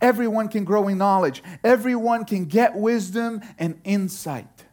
Everyone 0.01 0.49
can 0.49 0.65
grow 0.65 0.89
in 0.89 0.99
knowledge. 0.99 1.43
Everyone 1.63 2.25
can 2.25 2.45
get 2.45 2.75
wisdom 2.75 3.41
and 3.59 3.81
insight. 3.85 4.65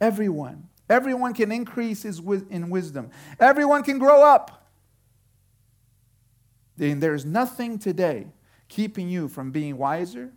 Everyone. 0.00 0.68
Everyone 0.88 1.34
can 1.34 1.50
increase 1.50 2.04
in 2.04 2.70
wisdom. 2.70 3.10
Everyone 3.40 3.82
can 3.82 3.98
grow 3.98 4.22
up. 4.22 4.68
And 6.78 7.02
there's 7.02 7.24
nothing 7.24 7.78
today 7.78 8.28
keeping 8.68 9.08
you 9.08 9.28
from 9.28 9.50
being 9.50 9.76
wiser 9.76 10.32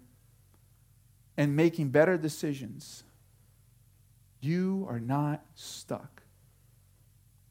and 1.39 1.55
making 1.55 1.87
better 1.87 2.17
decisions, 2.17 3.05
you 4.41 4.85
are 4.89 4.99
not 4.99 5.41
stuck. 5.55 6.21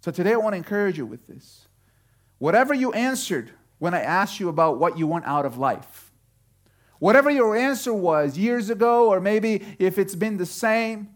So 0.03 0.11
today 0.11 0.35
I 0.35 0.37
want 0.37 0.53
to 0.53 0.59
encourage 0.59 0.99
you 0.99 1.07
with 1.07 1.27
this. 1.27 1.69
Whatever 2.37 2.75
you 2.75 2.93
answered 2.93 3.51
when 3.79 3.95
I 3.95 4.03
asked 4.03 4.41
you 4.41 4.51
about 4.51 4.79
what 4.79 4.99
you 4.99 5.07
want 5.07 5.25
out 5.25 5.47
of 5.47 5.57
life, 5.57 6.13
whatever 6.99 7.31
your 7.31 7.57
answer 7.57 7.95
was 7.95 8.37
years 8.37 8.69
ago, 8.69 9.09
or 9.09 9.23
maybe 9.23 9.65
if 9.79 9.97
it's 9.99 10.15
been 10.15 10.37
the 10.37 10.45
same, 10.45 11.09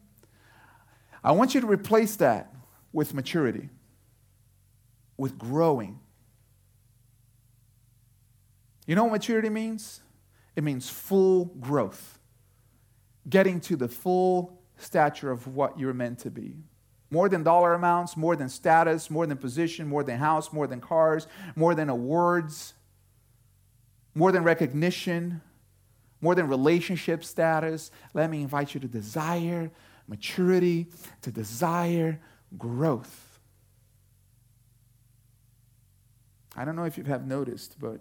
I 1.22 1.32
want 1.32 1.54
you 1.54 1.60
to 1.60 1.66
replace 1.66 2.16
that 2.16 2.54
with 2.90 3.12
maturity, 3.12 3.68
with 5.18 5.36
growing. 5.36 6.00
You 8.86 8.96
know 8.96 9.04
what 9.04 9.12
maturity 9.12 9.50
means? 9.50 10.00
it 10.54 10.62
means 10.62 10.88
full 10.88 11.46
growth, 11.46 12.18
getting 13.28 13.60
to 13.60 13.76
the 13.76 13.88
full 13.88 14.58
stature 14.76 15.30
of 15.30 15.46
what 15.46 15.78
you're 15.78 15.94
meant 15.94 16.18
to 16.20 16.30
be. 16.30 16.54
More 17.10 17.28
than 17.28 17.42
dollar 17.42 17.74
amounts, 17.74 18.16
more 18.16 18.36
than 18.36 18.48
status, 18.48 19.10
more 19.10 19.26
than 19.26 19.36
position, 19.36 19.86
more 19.86 20.02
than 20.02 20.18
house, 20.18 20.52
more 20.52 20.66
than 20.66 20.80
cars, 20.80 21.26
more 21.54 21.74
than 21.74 21.88
awards, 21.88 22.74
more 24.14 24.32
than 24.32 24.44
recognition, 24.44 25.42
more 26.20 26.34
than 26.34 26.48
relationship 26.48 27.22
status. 27.24 27.90
Let 28.14 28.30
me 28.30 28.42
invite 28.42 28.74
you 28.74 28.80
to 28.80 28.88
desire 28.88 29.70
maturity, 30.08 30.88
to 31.20 31.30
desire 31.30 32.20
growth. 32.56 33.40
I 36.56 36.64
don't 36.64 36.76
know 36.76 36.84
if 36.84 36.98
you 36.98 37.04
have 37.04 37.26
noticed, 37.26 37.76
but 37.80 38.00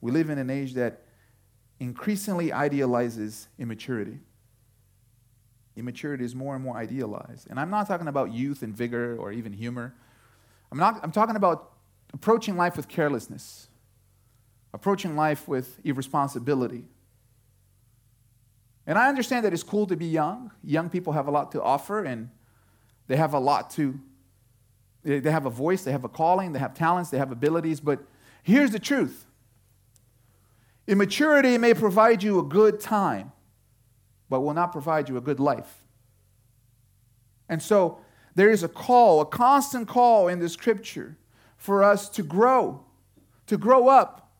we 0.00 0.10
live 0.10 0.30
in 0.30 0.38
an 0.38 0.50
age 0.50 0.74
that 0.74 1.02
increasingly 1.78 2.52
idealizes 2.52 3.48
immaturity. 3.58 4.18
Immaturity 5.80 6.26
is 6.26 6.34
more 6.34 6.54
and 6.54 6.62
more 6.62 6.76
idealized. 6.76 7.48
And 7.48 7.58
I'm 7.58 7.70
not 7.70 7.88
talking 7.88 8.06
about 8.06 8.32
youth 8.32 8.62
and 8.62 8.76
vigor 8.76 9.16
or 9.16 9.32
even 9.32 9.54
humor. 9.54 9.94
I'm, 10.70 10.76
not, 10.76 11.00
I'm 11.02 11.10
talking 11.10 11.36
about 11.36 11.72
approaching 12.12 12.54
life 12.54 12.76
with 12.76 12.86
carelessness, 12.86 13.68
approaching 14.74 15.16
life 15.16 15.48
with 15.48 15.80
irresponsibility. 15.82 16.84
And 18.86 18.98
I 18.98 19.08
understand 19.08 19.46
that 19.46 19.54
it's 19.54 19.62
cool 19.62 19.86
to 19.86 19.96
be 19.96 20.04
young. 20.04 20.50
Young 20.62 20.90
people 20.90 21.14
have 21.14 21.26
a 21.26 21.30
lot 21.30 21.50
to 21.52 21.62
offer, 21.62 22.04
and 22.04 22.28
they 23.06 23.16
have 23.16 23.32
a 23.32 23.38
lot 23.38 23.70
to, 23.70 23.98
they 25.02 25.30
have 25.30 25.46
a 25.46 25.50
voice, 25.50 25.82
they 25.82 25.92
have 25.92 26.04
a 26.04 26.10
calling, 26.10 26.52
they 26.52 26.58
have 26.58 26.74
talents, 26.74 27.08
they 27.08 27.16
have 27.16 27.32
abilities. 27.32 27.80
But 27.80 28.00
here's 28.42 28.70
the 28.70 28.78
truth 28.78 29.24
immaturity 30.86 31.56
may 31.56 31.72
provide 31.72 32.22
you 32.22 32.38
a 32.38 32.42
good 32.42 32.80
time 32.80 33.32
but 34.30 34.40
will 34.40 34.54
not 34.54 34.72
provide 34.72 35.08
you 35.10 35.18
a 35.18 35.20
good 35.20 35.40
life. 35.40 35.82
And 37.48 37.60
so 37.60 37.98
there 38.34 38.48
is 38.48 38.62
a 38.62 38.68
call, 38.68 39.20
a 39.20 39.26
constant 39.26 39.88
call 39.88 40.28
in 40.28 40.38
the 40.38 40.48
scripture 40.48 41.18
for 41.58 41.84
us 41.84 42.08
to 42.10 42.22
grow, 42.22 42.84
to 43.48 43.58
grow 43.58 43.88
up. 43.88 44.32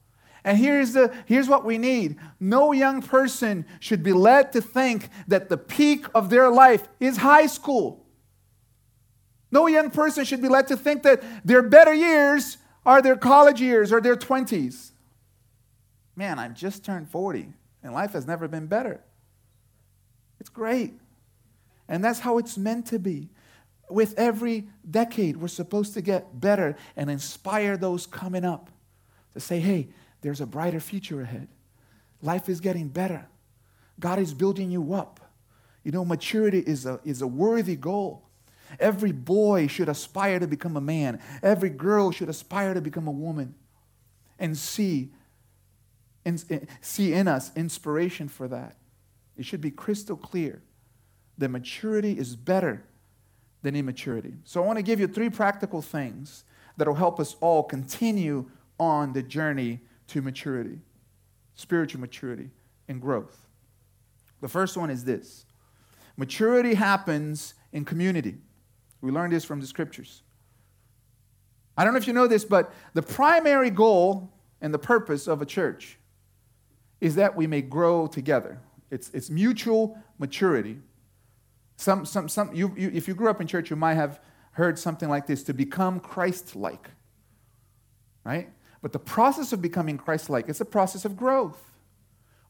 And 0.42 0.56
here's, 0.56 0.94
the, 0.94 1.12
here's 1.26 1.48
what 1.48 1.66
we 1.66 1.76
need 1.76 2.16
no 2.38 2.72
young 2.72 3.02
person 3.02 3.66
should 3.78 4.02
be 4.02 4.12
led 4.12 4.52
to 4.52 4.62
think 4.62 5.10
that 5.28 5.50
the 5.50 5.58
peak 5.58 6.06
of 6.14 6.30
their 6.30 6.48
life 6.48 6.88
is 6.98 7.18
high 7.18 7.46
school. 7.46 8.06
No 9.52 9.66
young 9.66 9.90
person 9.90 10.24
should 10.24 10.40
be 10.40 10.48
led 10.48 10.68
to 10.68 10.76
think 10.76 11.02
that 11.02 11.22
their 11.44 11.60
better 11.60 11.92
years 11.92 12.56
are 12.86 13.02
their 13.02 13.16
college 13.16 13.60
years 13.60 13.92
or 13.92 14.00
their 14.00 14.16
20s. 14.16 14.92
Man, 16.14 16.38
I've 16.38 16.54
just 16.54 16.84
turned 16.84 17.08
40 17.10 17.52
and 17.82 17.92
life 17.92 18.12
has 18.12 18.26
never 18.26 18.46
been 18.46 18.66
better. 18.66 19.02
It's 20.40 20.48
great. 20.48 20.94
And 21.88 22.02
that's 22.02 22.20
how 22.20 22.38
it's 22.38 22.56
meant 22.56 22.86
to 22.86 22.98
be. 22.98 23.28
With 23.88 24.18
every 24.18 24.68
decade, 24.88 25.36
we're 25.36 25.48
supposed 25.48 25.94
to 25.94 26.00
get 26.00 26.40
better 26.40 26.76
and 26.96 27.10
inspire 27.10 27.76
those 27.76 28.06
coming 28.06 28.44
up 28.44 28.70
to 29.34 29.40
say, 29.40 29.60
hey, 29.60 29.88
there's 30.22 30.40
a 30.40 30.46
brighter 30.46 30.80
future 30.80 31.20
ahead. 31.20 31.48
Life 32.22 32.48
is 32.48 32.60
getting 32.60 32.88
better. 32.88 33.26
God 33.98 34.18
is 34.18 34.32
building 34.32 34.70
you 34.70 34.94
up. 34.94 35.20
You 35.82 35.92
know, 35.92 36.04
maturity 36.04 36.60
is 36.60 36.86
a, 36.86 37.00
is 37.04 37.22
a 37.22 37.26
worthy 37.26 37.76
goal. 37.76 38.28
Every 38.78 39.12
boy 39.12 39.66
should 39.66 39.88
aspire 39.88 40.38
to 40.38 40.46
become 40.46 40.76
a 40.76 40.80
man, 40.80 41.20
every 41.42 41.70
girl 41.70 42.12
should 42.12 42.28
aspire 42.28 42.74
to 42.74 42.80
become 42.80 43.08
a 43.08 43.12
woman 43.12 43.54
and 44.38 44.56
see, 44.56 45.10
and, 46.24 46.42
see 46.80 47.12
in 47.12 47.26
us 47.26 47.50
inspiration 47.56 48.28
for 48.28 48.46
that. 48.48 48.76
It 49.40 49.46
should 49.46 49.62
be 49.62 49.70
crystal 49.70 50.18
clear 50.18 50.60
that 51.38 51.48
maturity 51.48 52.18
is 52.18 52.36
better 52.36 52.84
than 53.62 53.74
immaturity. 53.74 54.34
So 54.44 54.62
I 54.62 54.66
want 54.66 54.76
to 54.78 54.82
give 54.82 55.00
you 55.00 55.06
three 55.06 55.30
practical 55.30 55.80
things 55.80 56.44
that 56.76 56.86
will 56.86 56.94
help 56.94 57.18
us 57.18 57.36
all 57.40 57.62
continue 57.62 58.50
on 58.78 59.14
the 59.14 59.22
journey 59.22 59.80
to 60.08 60.20
maturity, 60.20 60.80
spiritual 61.54 62.02
maturity, 62.02 62.50
and 62.86 63.00
growth. 63.00 63.46
The 64.42 64.48
first 64.48 64.76
one 64.76 64.90
is 64.90 65.04
this 65.04 65.46
maturity 66.18 66.74
happens 66.74 67.54
in 67.72 67.86
community. 67.86 68.36
We 69.00 69.10
learned 69.10 69.32
this 69.32 69.46
from 69.46 69.62
the 69.62 69.66
scriptures. 69.66 70.22
I 71.78 71.84
don't 71.84 71.94
know 71.94 71.98
if 71.98 72.06
you 72.06 72.12
know 72.12 72.26
this, 72.26 72.44
but 72.44 72.74
the 72.92 73.00
primary 73.00 73.70
goal 73.70 74.34
and 74.60 74.74
the 74.74 74.78
purpose 74.78 75.26
of 75.26 75.40
a 75.40 75.46
church 75.46 75.96
is 77.00 77.14
that 77.14 77.34
we 77.34 77.46
may 77.46 77.62
grow 77.62 78.06
together. 78.06 78.60
It's, 78.90 79.10
it's 79.10 79.30
mutual 79.30 79.98
maturity. 80.18 80.78
Some, 81.76 82.04
some, 82.04 82.28
some, 82.28 82.54
you, 82.54 82.74
you, 82.76 82.90
if 82.92 83.08
you 83.08 83.14
grew 83.14 83.30
up 83.30 83.40
in 83.40 83.46
church, 83.46 83.70
you 83.70 83.76
might 83.76 83.94
have 83.94 84.20
heard 84.52 84.78
something 84.78 85.08
like 85.08 85.26
this 85.26 85.42
to 85.44 85.54
become 85.54 86.00
Christ 86.00 86.56
like. 86.56 86.90
Right? 88.24 88.50
But 88.82 88.92
the 88.92 88.98
process 88.98 89.52
of 89.52 89.62
becoming 89.62 89.96
Christ 89.96 90.28
like 90.28 90.48
is 90.48 90.60
a 90.60 90.64
process 90.64 91.04
of 91.04 91.16
growth, 91.16 91.60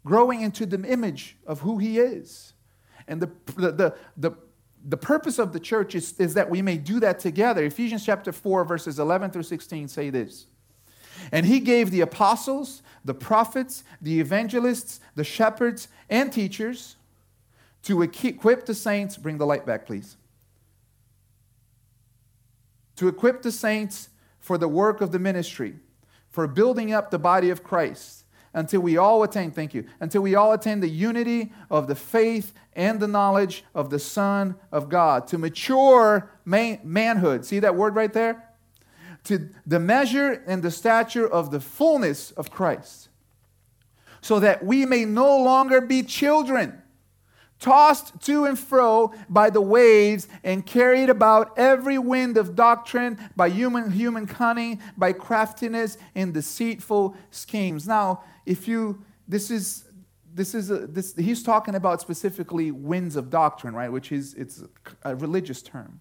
growing 0.04 0.40
into 0.40 0.66
the 0.66 0.82
image 0.90 1.36
of 1.46 1.60
who 1.60 1.78
He 1.78 1.98
is. 1.98 2.54
And 3.06 3.20
the, 3.20 3.30
the, 3.56 3.72
the, 3.72 3.94
the, 4.16 4.32
the 4.84 4.96
purpose 4.96 5.38
of 5.38 5.52
the 5.52 5.60
church 5.60 5.94
is, 5.94 6.18
is 6.18 6.34
that 6.34 6.48
we 6.48 6.62
may 6.62 6.76
do 6.76 7.00
that 7.00 7.20
together. 7.20 7.64
Ephesians 7.64 8.04
chapter 8.04 8.32
4, 8.32 8.64
verses 8.64 8.98
11 8.98 9.30
through 9.30 9.42
16 9.42 9.88
say 9.88 10.10
this. 10.10 10.46
And 11.32 11.44
he 11.44 11.60
gave 11.60 11.90
the 11.90 12.00
apostles, 12.00 12.82
the 13.04 13.14
prophets, 13.14 13.84
the 14.00 14.20
evangelists, 14.20 15.00
the 15.14 15.24
shepherds, 15.24 15.88
and 16.08 16.32
teachers 16.32 16.96
to 17.82 18.02
equip 18.02 18.66
the 18.66 18.74
saints. 18.74 19.16
Bring 19.16 19.38
the 19.38 19.46
light 19.46 19.64
back, 19.66 19.86
please. 19.86 20.16
To 22.96 23.08
equip 23.08 23.42
the 23.42 23.52
saints 23.52 24.10
for 24.38 24.58
the 24.58 24.68
work 24.68 25.00
of 25.00 25.12
the 25.12 25.18
ministry, 25.18 25.76
for 26.28 26.46
building 26.46 26.92
up 26.92 27.10
the 27.10 27.18
body 27.18 27.50
of 27.50 27.62
Christ, 27.62 28.24
until 28.52 28.80
we 28.80 28.96
all 28.96 29.22
attain, 29.22 29.50
thank 29.50 29.74
you, 29.74 29.84
until 30.00 30.22
we 30.22 30.34
all 30.34 30.52
attain 30.52 30.80
the 30.80 30.88
unity 30.88 31.52
of 31.70 31.86
the 31.86 31.94
faith 31.94 32.52
and 32.74 32.98
the 32.98 33.08
knowledge 33.08 33.64
of 33.74 33.90
the 33.90 33.98
Son 33.98 34.56
of 34.72 34.88
God, 34.88 35.26
to 35.28 35.38
mature 35.38 36.30
man- 36.44 36.80
manhood. 36.82 37.44
See 37.44 37.60
that 37.60 37.76
word 37.76 37.94
right 37.94 38.12
there? 38.12 38.49
To 39.24 39.48
the 39.66 39.78
measure 39.78 40.42
and 40.46 40.62
the 40.62 40.70
stature 40.70 41.26
of 41.26 41.50
the 41.50 41.60
fullness 41.60 42.30
of 42.32 42.50
Christ, 42.50 43.08
so 44.20 44.40
that 44.40 44.64
we 44.64 44.86
may 44.86 45.04
no 45.04 45.36
longer 45.42 45.80
be 45.80 46.02
children, 46.02 46.82
tossed 47.58 48.20
to 48.22 48.46
and 48.46 48.58
fro 48.58 49.12
by 49.28 49.50
the 49.50 49.60
waves 49.60 50.26
and 50.42 50.64
carried 50.64 51.10
about 51.10 51.58
every 51.58 51.98
wind 51.98 52.36
of 52.36 52.54
doctrine 52.54 53.18
by 53.36 53.50
human, 53.50 53.90
human 53.90 54.26
cunning, 54.26 54.80
by 54.96 55.12
craftiness 55.12 55.98
and 56.14 56.32
deceitful 56.32 57.14
schemes. 57.30 57.86
Now, 57.86 58.22
if 58.46 58.66
you, 58.66 59.04
this 59.28 59.50
is 59.50 59.84
this 60.32 60.54
is 60.54 60.70
a, 60.70 60.86
this, 60.86 61.14
he's 61.16 61.42
talking 61.42 61.74
about 61.74 62.00
specifically 62.00 62.70
winds 62.70 63.16
of 63.16 63.30
doctrine, 63.30 63.74
right? 63.74 63.90
Which 63.90 64.12
is 64.12 64.34
it's 64.34 64.62
a 65.02 65.16
religious 65.16 65.60
term. 65.60 66.00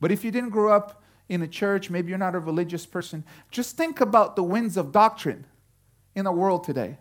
But 0.00 0.10
if 0.10 0.24
you 0.24 0.30
didn't 0.30 0.50
grow 0.50 0.72
up 0.72 1.02
in 1.30 1.42
a 1.42 1.48
church, 1.48 1.90
maybe 1.90 2.08
you're 2.08 2.18
not 2.18 2.34
a 2.34 2.40
religious 2.40 2.84
person, 2.84 3.22
just 3.52 3.76
think 3.76 4.00
about 4.00 4.34
the 4.34 4.42
winds 4.42 4.76
of 4.76 4.90
doctrine 4.90 5.46
in 6.16 6.24
the 6.24 6.32
world 6.32 6.64
today. 6.64 6.98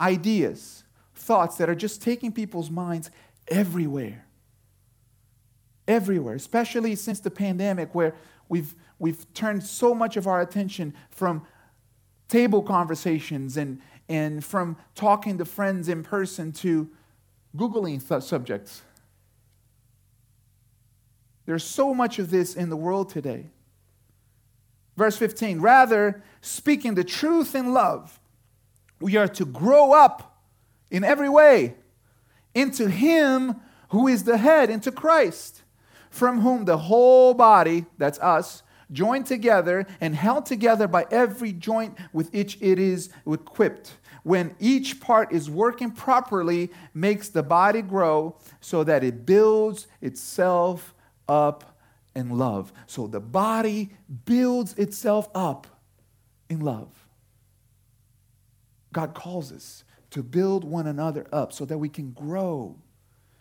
Ideas, 0.00 0.84
thoughts 1.16 1.56
that 1.56 1.68
are 1.68 1.74
just 1.74 2.00
taking 2.00 2.30
people's 2.30 2.70
minds 2.70 3.10
everywhere. 3.48 4.24
Everywhere, 5.88 6.36
especially 6.36 6.94
since 6.94 7.18
the 7.18 7.32
pandemic, 7.32 7.92
where 7.96 8.14
we've, 8.48 8.76
we've 9.00 9.26
turned 9.34 9.64
so 9.64 9.92
much 9.92 10.16
of 10.16 10.28
our 10.28 10.40
attention 10.40 10.94
from 11.10 11.44
table 12.28 12.62
conversations 12.62 13.56
and, 13.56 13.80
and 14.08 14.44
from 14.44 14.76
talking 14.94 15.36
to 15.38 15.44
friends 15.44 15.88
in 15.88 16.04
person 16.04 16.52
to 16.52 16.88
Googling 17.56 18.08
th- 18.08 18.22
subjects. 18.22 18.82
There's 21.46 21.64
so 21.64 21.92
much 21.94 22.18
of 22.18 22.30
this 22.30 22.54
in 22.54 22.68
the 22.70 22.76
world 22.76 23.10
today. 23.10 23.50
Verse 24.96 25.16
15, 25.16 25.60
rather, 25.60 26.22
speaking 26.40 26.94
the 26.94 27.04
truth 27.04 27.54
in 27.54 27.72
love, 27.72 28.20
we 29.00 29.16
are 29.16 29.28
to 29.28 29.44
grow 29.44 29.92
up 29.92 30.42
in 30.90 31.02
every 31.02 31.28
way 31.28 31.74
into 32.54 32.88
Him 32.88 33.56
who 33.88 34.08
is 34.08 34.24
the 34.24 34.38
head, 34.38 34.70
into 34.70 34.92
Christ, 34.92 35.62
from 36.10 36.40
whom 36.40 36.64
the 36.66 36.76
whole 36.76 37.34
body, 37.34 37.86
that's 37.98 38.18
us, 38.20 38.62
joined 38.90 39.26
together 39.26 39.86
and 40.00 40.14
held 40.14 40.44
together 40.46 40.86
by 40.86 41.06
every 41.10 41.52
joint 41.52 41.96
with 42.12 42.32
which 42.32 42.58
it 42.60 42.78
is 42.78 43.08
equipped. 43.26 43.96
When 44.22 44.54
each 44.60 45.00
part 45.00 45.32
is 45.32 45.50
working 45.50 45.90
properly, 45.90 46.70
makes 46.94 47.28
the 47.28 47.42
body 47.42 47.82
grow 47.82 48.36
so 48.60 48.84
that 48.84 49.02
it 49.02 49.26
builds 49.26 49.88
itself 50.00 50.94
up 51.28 51.78
in 52.14 52.38
love. 52.38 52.72
So 52.86 53.06
the 53.06 53.20
body 53.20 53.90
builds 54.24 54.74
itself 54.74 55.28
up 55.34 55.66
in 56.48 56.60
love. 56.60 56.88
God 58.92 59.14
calls 59.14 59.50
us 59.52 59.84
to 60.10 60.22
build 60.22 60.64
one 60.64 60.86
another 60.86 61.26
up 61.32 61.52
so 61.52 61.64
that 61.64 61.78
we 61.78 61.88
can 61.88 62.10
grow. 62.10 62.76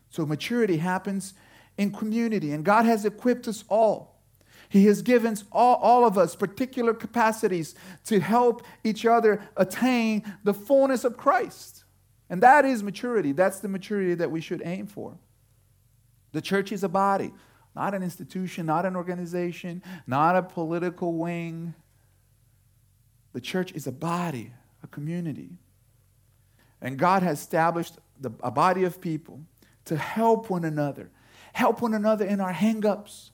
So 0.09 0.25
maturity 0.25 0.77
happens 0.77 1.33
in 1.77 1.91
community, 1.91 2.51
and 2.51 2.63
God 2.63 2.85
has 2.85 3.05
equipped 3.05 3.47
us 3.47 3.63
all. 3.69 4.21
He 4.69 4.85
has 4.85 5.01
given 5.01 5.35
all, 5.51 5.75
all 5.75 6.05
of 6.05 6.17
us 6.17 6.33
particular 6.33 6.93
capacities 6.93 7.75
to 8.05 8.21
help 8.21 8.63
each 8.85 9.05
other 9.05 9.41
attain 9.57 10.23
the 10.45 10.53
fullness 10.53 11.03
of 11.03 11.17
Christ. 11.17 11.83
And 12.29 12.41
that 12.41 12.63
is 12.63 12.81
maturity. 12.81 13.33
That's 13.33 13.59
the 13.59 13.67
maturity 13.67 14.13
that 14.13 14.31
we 14.31 14.39
should 14.39 14.61
aim 14.63 14.87
for. 14.87 15.17
The 16.31 16.41
church 16.41 16.71
is 16.71 16.85
a 16.85 16.89
body, 16.89 17.33
not 17.75 17.93
an 17.93 18.03
institution, 18.03 18.65
not 18.65 18.85
an 18.85 18.95
organization, 18.95 19.81
not 20.05 20.35
a 20.35 20.41
political 20.41 21.13
wing. 21.13 21.73
The 23.33 23.41
church 23.41 23.71
is 23.71 23.87
a 23.87 23.91
body, 23.91 24.51
a 24.83 24.87
community. 24.87 25.51
And 26.81 26.97
God 26.97 27.23
has 27.23 27.39
established 27.39 27.97
the, 28.19 28.31
a 28.43 28.51
body 28.51 28.83
of 28.83 28.99
people 28.99 29.41
to 29.85 29.95
help 29.95 30.49
one 30.49 30.65
another, 30.65 31.09
help 31.53 31.81
one 31.81 31.93
another 31.93 32.25
in 32.25 32.41
our 32.41 32.53
hangups, 32.53 33.29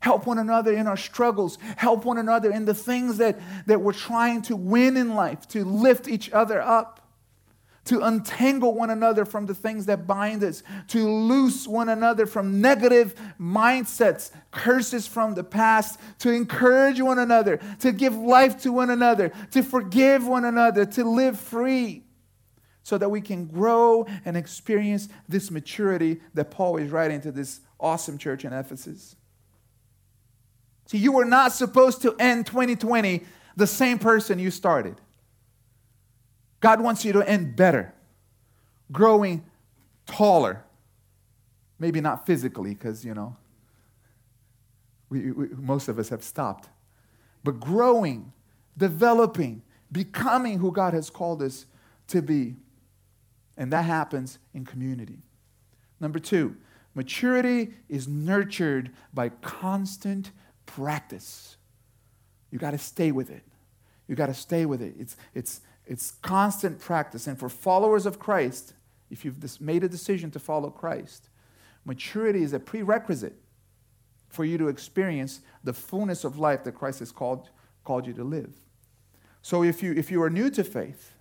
help 0.00 0.26
one 0.26 0.38
another 0.38 0.72
in 0.72 0.86
our 0.86 0.96
struggles, 0.96 1.56
help 1.76 2.04
one 2.04 2.18
another 2.18 2.50
in 2.50 2.66
the 2.66 2.74
things 2.74 3.16
that, 3.16 3.40
that 3.66 3.80
we're 3.80 3.92
trying 3.92 4.42
to 4.42 4.56
win 4.56 4.96
in 4.96 5.14
life, 5.14 5.48
to 5.48 5.64
lift 5.64 6.06
each 6.06 6.30
other 6.32 6.60
up 6.60 7.03
to 7.84 8.00
untangle 8.00 8.74
one 8.74 8.90
another 8.90 9.24
from 9.24 9.46
the 9.46 9.54
things 9.54 9.86
that 9.86 10.06
bind 10.06 10.42
us, 10.42 10.62
to 10.88 11.08
loose 11.08 11.68
one 11.68 11.88
another 11.88 12.26
from 12.26 12.60
negative 12.60 13.14
mindsets, 13.38 14.30
curses 14.50 15.06
from 15.06 15.34
the 15.34 15.44
past, 15.44 16.00
to 16.18 16.30
encourage 16.30 17.00
one 17.00 17.18
another, 17.18 17.58
to 17.80 17.92
give 17.92 18.16
life 18.16 18.60
to 18.62 18.72
one 18.72 18.90
another, 18.90 19.30
to 19.50 19.62
forgive 19.62 20.26
one 20.26 20.44
another, 20.44 20.86
to 20.86 21.04
live 21.04 21.38
free, 21.38 22.04
so 22.82 22.98
that 22.98 23.08
we 23.08 23.20
can 23.20 23.46
grow 23.46 24.06
and 24.24 24.36
experience 24.36 25.08
this 25.28 25.50
maturity 25.50 26.20
that 26.34 26.50
Paul 26.50 26.78
is 26.78 26.90
writing 26.90 27.20
to 27.22 27.32
this 27.32 27.60
awesome 27.80 28.18
church 28.18 28.44
in 28.44 28.52
Ephesus. 28.52 29.16
See, 30.86 30.98
you 30.98 31.12
were 31.12 31.24
not 31.24 31.52
supposed 31.52 32.02
to 32.02 32.14
end 32.18 32.46
2020 32.46 33.24
the 33.56 33.66
same 33.66 33.98
person 33.98 34.38
you 34.38 34.50
started. 34.50 34.96
God 36.64 36.80
wants 36.80 37.04
you 37.04 37.12
to 37.12 37.28
end 37.28 37.56
better, 37.56 37.92
growing 38.90 39.44
taller. 40.06 40.64
Maybe 41.78 42.00
not 42.00 42.24
physically, 42.24 42.72
because, 42.72 43.04
you 43.04 43.12
know, 43.12 43.36
we, 45.10 45.30
we, 45.30 45.48
most 45.48 45.88
of 45.88 45.98
us 45.98 46.08
have 46.08 46.22
stopped. 46.22 46.70
But 47.42 47.60
growing, 47.60 48.32
developing, 48.78 49.60
becoming 49.92 50.58
who 50.58 50.72
God 50.72 50.94
has 50.94 51.10
called 51.10 51.42
us 51.42 51.66
to 52.08 52.22
be. 52.22 52.56
And 53.58 53.70
that 53.70 53.84
happens 53.84 54.38
in 54.54 54.64
community. 54.64 55.18
Number 56.00 56.18
two, 56.18 56.56
maturity 56.94 57.74
is 57.90 58.08
nurtured 58.08 58.90
by 59.12 59.28
constant 59.28 60.30
practice. 60.64 61.58
You 62.50 62.58
got 62.58 62.70
to 62.70 62.78
stay 62.78 63.12
with 63.12 63.28
it. 63.28 63.42
You 64.08 64.16
got 64.16 64.28
to 64.28 64.34
stay 64.34 64.64
with 64.64 64.80
it. 64.80 64.94
It's, 64.98 65.18
it's, 65.34 65.60
it's 65.86 66.12
constant 66.22 66.80
practice. 66.80 67.26
And 67.26 67.38
for 67.38 67.48
followers 67.48 68.06
of 68.06 68.18
Christ, 68.18 68.74
if 69.10 69.24
you've 69.24 69.60
made 69.60 69.84
a 69.84 69.88
decision 69.88 70.30
to 70.32 70.38
follow 70.38 70.70
Christ, 70.70 71.28
maturity 71.84 72.42
is 72.42 72.52
a 72.52 72.60
prerequisite 72.60 73.36
for 74.28 74.44
you 74.44 74.58
to 74.58 74.68
experience 74.68 75.40
the 75.62 75.72
fullness 75.72 76.24
of 76.24 76.38
life 76.38 76.64
that 76.64 76.72
Christ 76.72 76.98
has 76.98 77.12
called, 77.12 77.50
called 77.84 78.06
you 78.06 78.12
to 78.14 78.24
live. 78.24 78.52
So 79.42 79.62
if 79.62 79.82
you, 79.82 79.92
if 79.92 80.10
you 80.10 80.22
are 80.22 80.30
new 80.30 80.50
to 80.50 80.64
faith, 80.64 81.12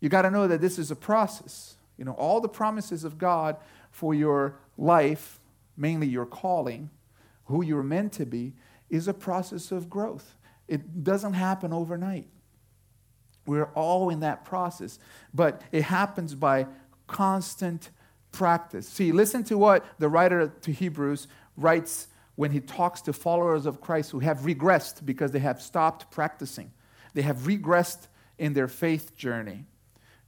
you 0.00 0.08
got 0.08 0.22
to 0.22 0.30
know 0.30 0.46
that 0.46 0.60
this 0.60 0.78
is 0.78 0.90
a 0.90 0.96
process. 0.96 1.76
You 1.98 2.04
know, 2.04 2.12
all 2.12 2.40
the 2.40 2.48
promises 2.48 3.04
of 3.04 3.18
God 3.18 3.56
for 3.90 4.14
your 4.14 4.56
life, 4.78 5.40
mainly 5.76 6.06
your 6.06 6.24
calling, 6.24 6.88
who 7.46 7.62
you're 7.62 7.82
meant 7.82 8.12
to 8.14 8.24
be, 8.24 8.54
is 8.88 9.08
a 9.08 9.14
process 9.14 9.70
of 9.72 9.90
growth. 9.90 10.36
It 10.68 11.04
doesn't 11.04 11.34
happen 11.34 11.72
overnight. 11.72 12.28
We're 13.50 13.70
all 13.74 14.10
in 14.10 14.20
that 14.20 14.44
process, 14.44 15.00
but 15.34 15.60
it 15.72 15.82
happens 15.82 16.36
by 16.36 16.68
constant 17.08 17.90
practice. 18.30 18.88
See, 18.88 19.10
listen 19.10 19.42
to 19.44 19.58
what 19.58 19.84
the 19.98 20.08
writer 20.08 20.52
to 20.60 20.72
Hebrews 20.72 21.26
writes 21.56 22.06
when 22.36 22.52
he 22.52 22.60
talks 22.60 23.00
to 23.02 23.12
followers 23.12 23.66
of 23.66 23.80
Christ 23.80 24.12
who 24.12 24.20
have 24.20 24.42
regressed 24.42 25.04
because 25.04 25.32
they 25.32 25.40
have 25.40 25.60
stopped 25.60 26.12
practicing. 26.12 26.70
They 27.12 27.22
have 27.22 27.38
regressed 27.38 28.06
in 28.38 28.52
their 28.52 28.68
faith 28.68 29.16
journey. 29.16 29.66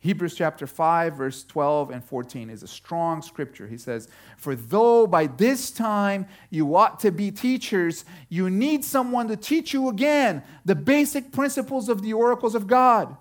Hebrews 0.02 0.34
chapter 0.34 0.66
5, 0.66 1.14
verse 1.14 1.44
12 1.44 1.90
and 1.90 2.04
14 2.04 2.50
is 2.50 2.64
a 2.64 2.66
strong 2.66 3.22
scripture. 3.22 3.68
He 3.68 3.78
says, 3.78 4.08
For 4.36 4.56
though 4.56 5.06
by 5.06 5.28
this 5.28 5.70
time 5.70 6.26
you 6.50 6.74
ought 6.74 6.98
to 7.00 7.12
be 7.12 7.30
teachers, 7.30 8.04
you 8.28 8.50
need 8.50 8.84
someone 8.84 9.28
to 9.28 9.36
teach 9.36 9.72
you 9.72 9.88
again 9.88 10.42
the 10.64 10.74
basic 10.74 11.30
principles 11.30 11.88
of 11.88 12.02
the 12.02 12.14
oracles 12.14 12.56
of 12.56 12.66
God. 12.66 13.16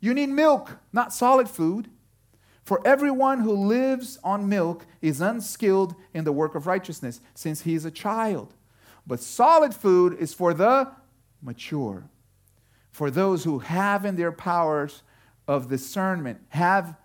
You 0.00 0.12
need 0.12 0.30
milk, 0.30 0.76
not 0.92 1.12
solid 1.12 1.48
food. 1.48 1.88
For 2.64 2.84
everyone 2.84 3.42
who 3.42 3.52
lives 3.52 4.18
on 4.24 4.48
milk 4.48 4.86
is 5.00 5.20
unskilled 5.20 5.94
in 6.12 6.24
the 6.24 6.32
work 6.32 6.56
of 6.56 6.66
righteousness, 6.66 7.20
since 7.32 7.62
he 7.62 7.76
is 7.76 7.84
a 7.84 7.92
child. 7.92 8.54
But 9.06 9.20
solid 9.20 9.72
food 9.72 10.18
is 10.18 10.34
for 10.34 10.52
the 10.52 10.90
mature, 11.40 12.10
for 12.90 13.08
those 13.08 13.44
who 13.44 13.60
have 13.60 14.04
in 14.04 14.16
their 14.16 14.32
powers 14.32 15.04
of 15.48 15.68
discernment, 15.68 16.40
have 16.50 16.96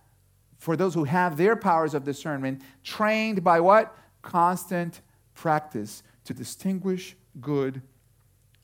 for 0.58 0.76
those 0.76 0.94
who 0.94 1.06
have 1.06 1.38
their 1.38 1.56
powers 1.56 1.94
of 1.94 2.04
discernment 2.04 2.62
trained 2.84 3.44
by 3.44 3.60
what? 3.60 3.98
Constant 4.22 5.02
practice 5.34 6.04
to 6.24 6.34
distinguish 6.34 7.16
good 7.40 7.82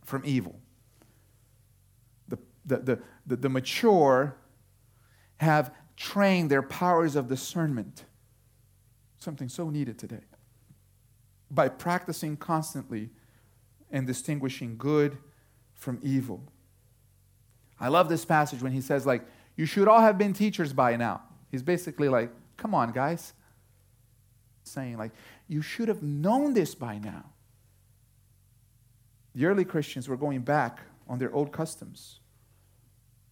from 0.05 0.21
evil. 0.23 0.59
The, 2.27 2.37
the, 2.65 2.77
the, 2.77 3.01
the, 3.25 3.35
the 3.35 3.49
mature 3.49 4.37
have 5.37 5.73
trained 5.95 6.51
their 6.51 6.61
powers 6.61 7.15
of 7.15 7.27
discernment. 7.27 8.05
Something 9.17 9.49
so 9.49 9.69
needed 9.69 9.97
today. 9.97 10.23
By 11.49 11.69
practicing 11.69 12.37
constantly 12.37 13.09
and 13.89 14.05
distinguishing 14.05 14.75
good 14.77 15.17
from 15.73 15.99
evil. 16.03 16.43
I 17.79 17.87
love 17.87 18.09
this 18.09 18.25
passage 18.25 18.61
when 18.61 18.71
he 18.71 18.81
says, 18.81 19.05
like, 19.05 19.23
you 19.57 19.65
should 19.65 19.87
all 19.87 19.99
have 19.99 20.17
been 20.17 20.31
teachers 20.31 20.71
by 20.71 20.95
now. 20.95 21.23
He's 21.51 21.63
basically 21.63 22.07
like, 22.07 22.31
come 22.55 22.73
on, 22.73 22.91
guys. 22.91 23.33
Saying, 24.63 24.97
like, 24.97 25.11
you 25.47 25.61
should 25.61 25.87
have 25.87 26.03
known 26.03 26.53
this 26.53 26.75
by 26.75 26.99
now. 26.99 27.25
The 29.33 29.45
early 29.45 29.65
Christians 29.65 30.07
were 30.07 30.17
going 30.17 30.41
back 30.41 30.79
on 31.07 31.19
their 31.19 31.33
old 31.33 31.51
customs. 31.51 32.19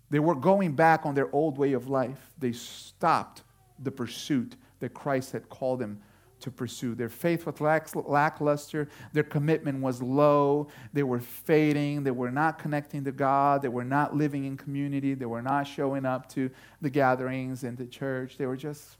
They 0.10 0.20
were 0.20 0.36
going 0.36 0.74
back 0.74 1.06
on 1.06 1.16
their 1.16 1.34
old 1.34 1.58
way 1.58 1.74
of 1.74 1.90
life. 1.90 2.34
They 2.38 2.52
stopped 2.52 3.44
the 3.80 3.92
pursuit 3.92 4.56
that 4.80 4.94
Christ 4.94 5.32
had 5.32 5.50
called 5.50 5.80
them 5.80 6.02
to 6.46 6.52
pursue. 6.52 6.96
Their 6.96 7.10
faith 7.10 7.46
was 7.46 7.96
lackluster. 7.96 8.88
Their 9.14 9.24
commitment 9.24 9.82
was 9.82 10.02
low. 10.02 10.68
They 10.94 11.04
were 11.04 11.20
fading. 11.20 12.04
They 12.04 12.12
were 12.12 12.32
not 12.32 12.60
connecting 12.60 13.04
to 13.04 13.12
God. 13.12 13.62
They 13.62 13.68
were 13.68 13.84
not 13.84 14.16
living 14.16 14.46
in 14.46 14.56
community. 14.56 15.16
They 15.16 15.26
were 15.26 15.42
not 15.42 15.64
showing 15.64 16.06
up 16.06 16.30
to 16.30 16.50
the 16.82 16.90
gatherings 16.90 17.64
and 17.64 17.78
the 17.78 17.88
church. 17.88 18.38
They 18.38 18.46
were 18.46 18.56
just 18.56 18.98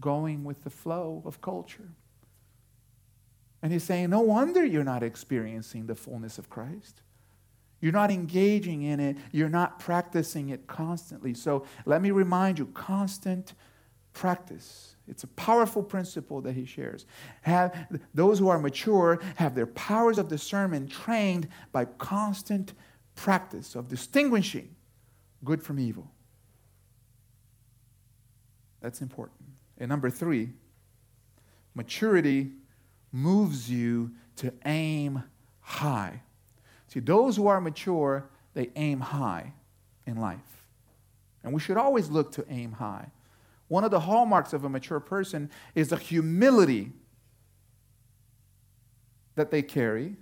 going 0.00 0.44
with 0.44 0.62
the 0.62 0.70
flow 0.70 1.22
of 1.26 1.40
culture. 1.40 1.90
And 3.60 3.72
he's 3.72 3.84
saying, 3.84 4.10
No 4.10 4.20
wonder 4.20 4.64
you're 4.64 4.84
not 4.84 5.02
experiencing 5.02 5.86
the 5.86 5.94
fullness 5.96 6.38
of 6.38 6.48
Christ. 6.48 7.02
You're 7.80 7.92
not 7.92 8.10
engaging 8.10 8.82
in 8.82 9.00
it. 9.00 9.16
You're 9.32 9.48
not 9.48 9.80
practicing 9.80 10.48
it 10.48 10.68
constantly. 10.68 11.34
So 11.34 11.66
let 11.86 12.00
me 12.00 12.12
remind 12.12 12.58
you 12.58 12.66
constant 12.66 13.52
practice 14.12 14.93
it's 15.06 15.24
a 15.24 15.28
powerful 15.28 15.82
principle 15.82 16.40
that 16.42 16.54
he 16.54 16.64
shares. 16.64 17.04
Have, 17.42 17.76
those 18.14 18.38
who 18.38 18.48
are 18.48 18.58
mature 18.58 19.20
have 19.36 19.54
their 19.54 19.66
powers 19.66 20.18
of 20.18 20.28
discernment 20.28 20.90
trained 20.90 21.48
by 21.72 21.84
constant 21.84 22.72
practice 23.14 23.74
of 23.74 23.88
distinguishing 23.88 24.74
good 25.44 25.62
from 25.62 25.78
evil. 25.78 26.10
That's 28.80 29.02
important. 29.02 29.40
And 29.78 29.88
number 29.88 30.10
three, 30.10 30.50
maturity 31.74 32.52
moves 33.12 33.70
you 33.70 34.10
to 34.36 34.52
aim 34.64 35.22
high. 35.60 36.22
See, 36.88 37.00
those 37.00 37.36
who 37.36 37.46
are 37.46 37.60
mature, 37.60 38.28
they 38.54 38.70
aim 38.76 39.00
high 39.00 39.52
in 40.06 40.16
life. 40.16 40.38
And 41.42 41.52
we 41.52 41.60
should 41.60 41.76
always 41.76 42.08
look 42.08 42.32
to 42.32 42.44
aim 42.48 42.72
high. 42.72 43.10
One 43.68 43.84
of 43.84 43.90
the 43.90 44.00
hallmarks 44.00 44.52
of 44.52 44.64
a 44.64 44.68
mature 44.68 45.00
person 45.00 45.50
is 45.74 45.88
the 45.88 45.96
humility 45.96 46.92
that 49.34 49.50
they 49.50 49.62
carry 49.62 50.16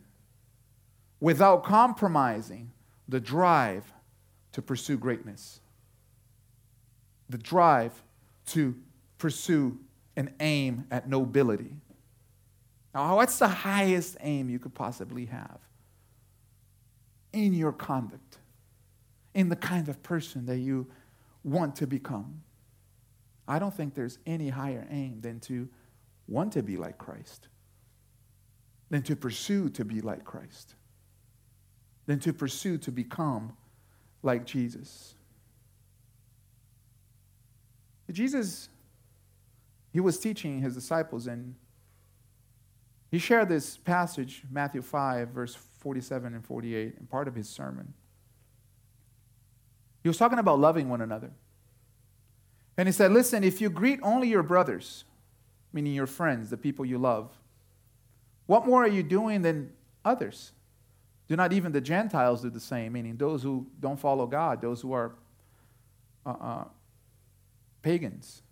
without 1.21 1.65
compromising 1.65 2.73
the 3.09 3.21
drive 3.21 3.93
to 4.53 4.63
pursue 4.63 4.97
greatness. 4.97 5.61
the 7.33 7.39
drive 7.39 8.03
to 8.47 8.77
pursue 9.19 9.79
and 10.17 10.33
aim 10.41 10.87
at 10.91 11.09
nobility. 11.09 11.77
Now, 12.95 13.17
what's 13.17 13.39
the 13.39 13.49
highest 13.49 14.19
aim 14.21 14.51
you 14.51 14.59
could 14.59 14.75
possibly 14.75 15.25
have 15.27 15.59
in 17.33 17.55
your 17.55 17.73
conduct, 17.73 18.39
in 19.35 19.49
the 19.49 19.57
kind 19.57 19.89
of 19.89 20.03
person 20.03 20.45
that 20.47 20.59
you 20.59 20.87
want 21.43 21.75
to 21.77 21.87
become? 21.87 22.43
I 23.53 23.59
don't 23.59 23.75
think 23.75 23.95
there's 23.95 24.19
any 24.25 24.49
higher 24.49 24.87
aim 24.91 25.21
than 25.21 25.39
to 25.41 25.69
want 26.27 26.53
to 26.53 26.63
be 26.63 26.79
like 26.79 26.97
Christ, 26.97 27.49
than 28.89 29.03
to 29.03 29.15
pursue 29.15 29.69
to 29.69 29.85
be 29.85 30.01
like 30.01 30.25
Christ, 30.25 30.75
than 32.07 32.19
to 32.21 32.33
pursue 32.33 32.79
to 32.79 32.91
become 32.91 33.53
like 34.23 34.47
Jesus. 34.47 35.17
Jesus, 38.11 38.71
he 39.93 40.01
was 40.01 40.19
teaching 40.19 40.63
his 40.63 40.75
disciples, 40.75 41.27
and 41.27 41.55
he 43.11 43.19
shared 43.19 43.51
this 43.51 43.77
passage, 43.77 44.45
Matthew 44.51 44.81
5, 44.81 45.29
verse 45.29 45.55
47 45.81 46.33
and 46.33 46.43
48, 46.43 46.95
in 46.99 47.07
part 47.07 47.29
of 47.29 47.35
his 47.35 47.51
sermon. 47.51 47.93
He 50.03 50.09
was 50.09 50.17
talking 50.17 50.39
about 50.39 50.59
loving 50.59 50.89
one 50.89 51.03
another. 51.03 51.33
And 52.77 52.89
he 52.89 52.93
said, 52.93 53.13
Listen, 53.13 53.45
if 53.45 53.61
you 53.61 53.71
greet 53.71 54.01
only 54.03 54.29
your 54.29 54.43
brothers, 54.43 55.05
meaning 55.73 55.95
your 55.95 56.07
friends, 56.07 56.51
the 56.51 56.57
people 56.57 56.85
you 56.85 56.99
love, 56.99 57.31
what 58.47 58.67
more 58.67 58.85
are 58.85 58.89
you 58.89 59.03
doing 59.03 59.43
than 59.43 59.73
others? 60.05 60.53
Do 61.29 61.37
not 61.37 61.53
even 61.53 61.73
the 61.73 61.81
Gentiles 61.81 62.43
do 62.43 62.51
the 62.51 62.61
same, 62.61 62.93
meaning 62.93 63.17
those 63.17 63.43
who 63.43 63.67
don't 63.81 63.99
follow 63.99 64.27
God, 64.27 64.61
those 64.61 64.81
who 64.81 64.93
are 64.93 65.15
uh, 66.27 66.35
uh, 66.41 66.65
pagans. 67.83 68.43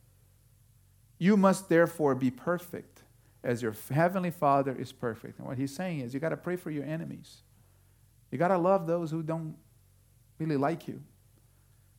You 1.18 1.36
must 1.36 1.68
therefore 1.68 2.14
be 2.14 2.30
perfect 2.30 3.02
as 3.42 3.62
your 3.62 3.74
heavenly 3.90 4.30
Father 4.30 4.74
is 4.74 4.92
perfect. 4.92 5.38
And 5.38 5.46
what 5.46 5.58
he's 5.58 5.74
saying 5.74 6.00
is 6.00 6.14
you 6.14 6.20
got 6.20 6.30
to 6.30 6.36
pray 6.36 6.56
for 6.56 6.70
your 6.70 6.84
enemies. 6.84 7.42
You 8.30 8.38
got 8.38 8.48
to 8.48 8.58
love 8.58 8.86
those 8.86 9.10
who 9.10 9.22
don't 9.22 9.56
really 10.38 10.56
like 10.56 10.88
you. 10.88 11.02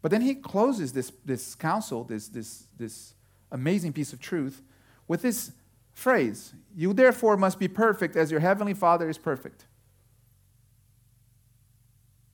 But 0.01 0.11
then 0.11 0.21
he 0.21 0.35
closes 0.35 0.93
this, 0.93 1.11
this 1.25 1.55
counsel, 1.55 2.03
this, 2.03 2.27
this, 2.27 2.65
this 2.77 3.13
amazing 3.51 3.93
piece 3.93 4.13
of 4.13 4.19
truth, 4.19 4.61
with 5.07 5.21
this 5.21 5.51
phrase 5.93 6.53
You 6.75 6.93
therefore 6.93 7.37
must 7.37 7.59
be 7.59 7.67
perfect 7.67 8.15
as 8.15 8.31
your 8.31 8.39
heavenly 8.39 8.73
Father 8.73 9.09
is 9.09 9.17
perfect. 9.17 9.65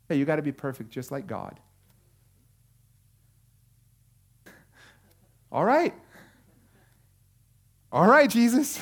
Hey, 0.08 0.17
you 0.17 0.25
got 0.25 0.38
to 0.38 0.41
be 0.41 0.53
perfect 0.53 0.89
just 0.89 1.12
like 1.12 1.27
God. 1.27 1.60
All 5.51 5.65
right. 5.65 5.93
All 7.91 8.08
right, 8.08 8.30
Jesus. 8.30 8.82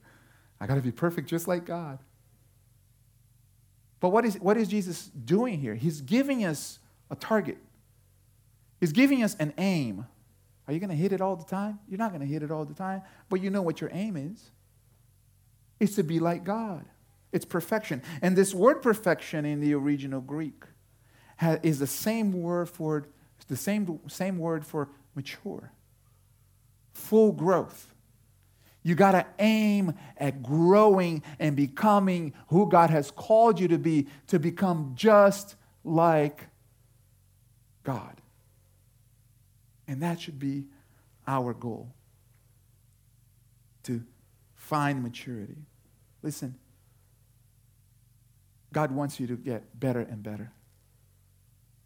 I 0.60 0.66
got 0.66 0.74
to 0.74 0.82
be 0.82 0.92
perfect 0.92 1.28
just 1.28 1.48
like 1.48 1.64
God. 1.64 1.98
But 4.00 4.10
what 4.10 4.24
is, 4.24 4.38
what 4.40 4.56
is 4.56 4.68
Jesus 4.68 5.06
doing 5.24 5.58
here? 5.58 5.74
He's 5.74 6.00
giving 6.00 6.44
us 6.44 6.78
a 7.10 7.16
target. 7.16 7.58
He's 8.80 8.92
giving 8.92 9.22
us 9.22 9.36
an 9.38 9.52
aim. 9.58 10.06
Are 10.66 10.72
you 10.72 10.80
going 10.80 10.90
to 10.90 10.96
hit 10.96 11.12
it 11.12 11.20
all 11.20 11.36
the 11.36 11.44
time? 11.44 11.78
You're 11.88 11.98
not 11.98 12.10
going 12.10 12.22
to 12.22 12.26
hit 12.26 12.42
it 12.42 12.50
all 12.50 12.64
the 12.64 12.74
time, 12.74 13.02
but 13.28 13.40
you 13.40 13.50
know 13.50 13.62
what 13.62 13.80
your 13.80 13.90
aim 13.92 14.16
is. 14.16 14.50
It's 15.78 15.94
to 15.96 16.02
be 16.02 16.18
like 16.18 16.44
God. 16.44 16.84
It's 17.32 17.44
perfection. 17.44 18.02
And 18.22 18.36
this 18.36 18.54
word 18.54 18.82
perfection 18.82 19.44
in 19.44 19.60
the 19.60 19.74
original 19.74 20.20
Greek 20.20 20.64
is 21.62 21.78
the 21.78 21.86
same 21.86 22.32
word 22.32 22.68
for 22.68 23.06
the 23.48 23.56
same, 23.56 24.00
same 24.08 24.38
word 24.38 24.66
for 24.66 24.88
mature. 25.14 25.72
Full 26.92 27.32
growth. 27.32 27.94
You 28.82 28.94
got 28.94 29.12
to 29.12 29.26
aim 29.38 29.94
at 30.16 30.42
growing 30.42 31.22
and 31.38 31.54
becoming 31.54 32.32
who 32.48 32.68
God 32.68 32.90
has 32.90 33.10
called 33.10 33.60
you 33.60 33.68
to 33.68 33.78
be, 33.78 34.06
to 34.28 34.38
become 34.38 34.92
just 34.94 35.56
like 35.84 36.46
God. 37.84 38.19
And 39.90 40.00
that 40.02 40.20
should 40.20 40.38
be 40.38 40.66
our 41.26 41.52
goal 41.52 41.92
to 43.82 44.04
find 44.54 45.02
maturity. 45.02 45.66
Listen, 46.22 46.54
God 48.72 48.92
wants 48.92 49.18
you 49.18 49.26
to 49.26 49.36
get 49.36 49.80
better 49.80 49.98
and 49.98 50.22
better. 50.22 50.52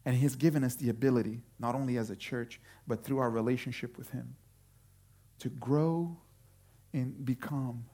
And 0.04 0.16
He 0.16 0.22
has 0.24 0.36
given 0.36 0.64
us 0.64 0.74
the 0.74 0.90
ability, 0.90 1.44
not 1.58 1.74
only 1.74 1.96
as 1.96 2.10
a 2.10 2.16
church, 2.16 2.60
but 2.86 3.02
through 3.02 3.20
our 3.20 3.30
relationship 3.30 3.96
with 3.96 4.10
Him, 4.10 4.36
to 5.38 5.48
grow 5.48 6.14
and 6.92 7.24
become 7.24 7.86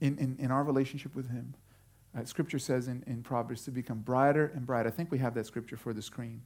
in, 0.00 0.16
in, 0.18 0.36
in 0.38 0.52
our 0.52 0.62
relationship 0.62 1.16
with 1.16 1.32
Him. 1.32 1.56
Uh, 2.16 2.24
scripture 2.26 2.60
says 2.60 2.86
in, 2.86 3.02
in 3.08 3.24
Proverbs 3.24 3.64
to 3.64 3.72
become 3.72 3.98
brighter 3.98 4.52
and 4.54 4.64
brighter. 4.64 4.88
I 4.88 4.92
think 4.92 5.10
we 5.10 5.18
have 5.18 5.34
that 5.34 5.46
scripture 5.46 5.76
for 5.76 5.92
the 5.92 6.00
screen 6.00 6.42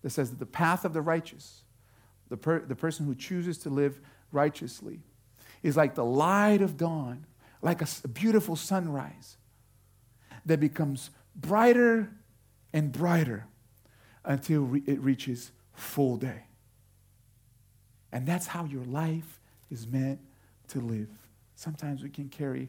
that 0.00 0.08
says 0.08 0.30
that 0.30 0.38
the 0.38 0.46
path 0.46 0.86
of 0.86 0.94
the 0.94 1.02
righteous 1.02 1.64
the, 2.28 2.36
per, 2.36 2.60
the 2.60 2.76
person 2.76 3.06
who 3.06 3.14
chooses 3.14 3.58
to 3.58 3.70
live 3.70 4.00
righteously, 4.32 5.00
is 5.62 5.76
like 5.76 5.94
the 5.94 6.04
light 6.04 6.62
of 6.62 6.76
dawn, 6.76 7.26
like 7.62 7.82
a, 7.82 8.08
beautiful 8.08 8.56
sunrise 8.56 9.36
that 10.44 10.60
becomes 10.60 11.10
brighter 11.34 12.10
and 12.72 12.92
brighter 12.92 13.46
until 14.24 14.62
re- 14.62 14.82
it 14.86 15.00
reaches 15.00 15.52
full 15.72 16.16
day. 16.16 16.44
And 18.12 18.26
that's 18.26 18.46
how 18.46 18.64
your 18.64 18.84
life 18.84 19.40
is 19.70 19.86
meant 19.86 20.20
to 20.68 20.80
live. 20.80 21.08
Sometimes 21.54 22.02
we 22.02 22.10
can 22.10 22.28
carry 22.28 22.68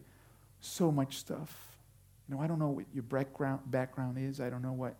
so 0.59 0.91
much 0.91 1.17
stuff. 1.17 1.77
You 2.27 2.35
know, 2.35 2.41
I 2.41 2.47
don't 2.47 2.59
know 2.59 2.69
what 2.69 2.85
your 2.93 3.03
background, 3.03 3.61
background 3.65 4.17
is. 4.17 4.41
I 4.41 4.49
don't 4.49 4.61
know 4.61 4.73
what 4.73 4.95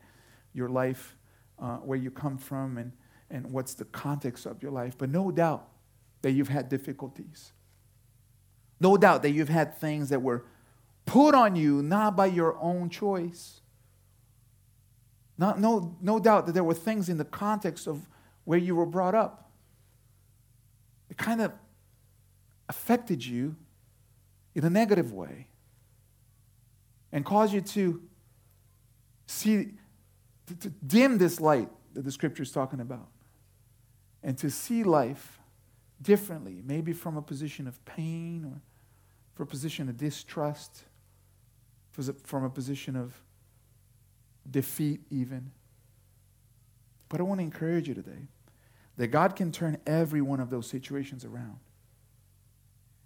your 0.54 0.70
life, 0.70 1.16
uh, 1.60 1.78
where 1.78 1.98
you 1.98 2.12
come 2.12 2.38
from, 2.38 2.78
and 2.78 2.92
and 3.30 3.52
what's 3.52 3.74
the 3.74 3.86
context 3.86 4.46
of 4.46 4.62
your 4.62 4.72
life. 4.72 4.98
But 4.98 5.10
no 5.10 5.32
doubt 5.32 5.68
that 6.22 6.32
you've 6.32 6.50
had 6.50 6.70
difficulties. 6.70 7.52
No 8.80 8.98
doubt 8.98 9.22
that 9.24 9.32
you've 9.32 9.50
had 9.50 9.78
things 9.78 10.10
that 10.10 10.22
were 10.22 10.46
put 11.06 11.34
on 11.34 11.56
you 11.56 11.82
not 11.82 12.16
by 12.16 12.28
your 12.28 12.58
own 12.62 12.90
choice. 12.90 13.62
Not, 15.38 15.60
no, 15.60 15.96
no 16.02 16.20
doubt 16.20 16.46
that 16.48 16.54
there 16.54 16.64
were 16.64 16.74
things 16.74 17.10
in 17.10 17.18
the 17.18 17.26
context 17.26 17.88
of 17.88 18.08
where 18.44 18.58
you 18.58 18.76
were 18.76 18.86
brought 18.86 19.16
up. 19.16 19.52
It 21.10 21.18
kind 21.18 21.42
of 21.42 21.52
affected 22.70 23.26
you 23.26 23.56
in 24.56 24.64
a 24.64 24.70
negative 24.70 25.14
way 25.14 25.48
and 27.12 27.24
caused 27.24 27.54
you 27.54 27.62
to 27.62 28.02
see, 29.28 29.74
to, 30.48 30.56
to 30.56 30.70
dim 30.70 31.18
this 31.18 31.40
light 31.40 31.70
that 31.94 32.04
the 32.04 32.12
scripture 32.12 32.44
is 32.44 32.52
talking 32.52 32.80
about 32.80 33.08
and 34.24 34.38
to 34.38 34.50
see 34.50 34.84
life 34.84 35.40
differently, 36.02 36.62
maybe 36.66 36.94
from 36.94 37.18
a 37.18 37.22
position 37.22 37.68
of 37.68 37.84
pain 37.86 38.46
or 38.46 38.62
from 39.34 39.44
a 39.44 39.50
position 39.50 39.90
of 39.90 39.98
distrust, 39.98 40.84
from 42.24 42.44
a 42.44 42.50
position 42.50 42.96
of 42.96 43.20
defeat, 44.50 45.02
even. 45.10 45.52
But 47.10 47.20
I 47.20 47.24
want 47.24 47.40
to 47.40 47.44
encourage 47.44 47.88
you 47.88 47.94
today 47.94 48.28
that 48.98 49.08
God 49.08 49.36
can 49.36 49.52
turn 49.52 49.78
every 49.86 50.22
one 50.22 50.40
of 50.40 50.50
those 50.50 50.68
situations 50.68 51.24
around. 51.24 51.60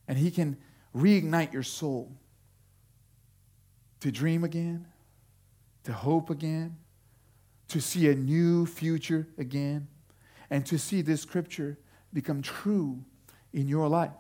And 0.08 0.18
He 0.18 0.32
can 0.32 0.58
reignite 0.96 1.54
your 1.54 1.64
soul 1.64 2.12
to 4.00 4.12
dream 4.12 4.44
again, 4.44 4.88
to 5.84 5.94
hope 5.94 6.30
again, 6.30 6.78
to 7.70 7.80
see 7.80 8.10
a 8.10 8.16
new 8.16 8.66
future 8.66 9.28
again 9.38 9.88
and 10.52 10.66
to 10.66 10.78
see 10.78 11.02
this 11.02 11.22
scripture 11.22 11.80
become 12.14 12.42
true 12.42 13.04
in 13.54 13.68
your 13.68 13.88
life. 13.88 14.12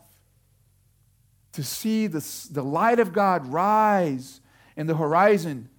To 1.54 1.64
see 1.64 2.08
the, 2.08 2.26
the 2.50 2.64
light 2.64 3.00
of 3.00 3.12
God 3.12 3.46
rise 3.46 4.40
in 4.78 4.88
the 4.88 4.96
horizon 4.96 5.70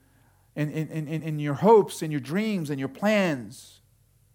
in, 0.54 0.70
in, 0.70 1.08
in, 1.08 1.22
in 1.22 1.38
your 1.38 1.54
hopes 1.54 2.02
and 2.02 2.12
your 2.12 2.20
dreams 2.20 2.68
and 2.68 2.78
your 2.78 2.90
plans. 2.90 3.80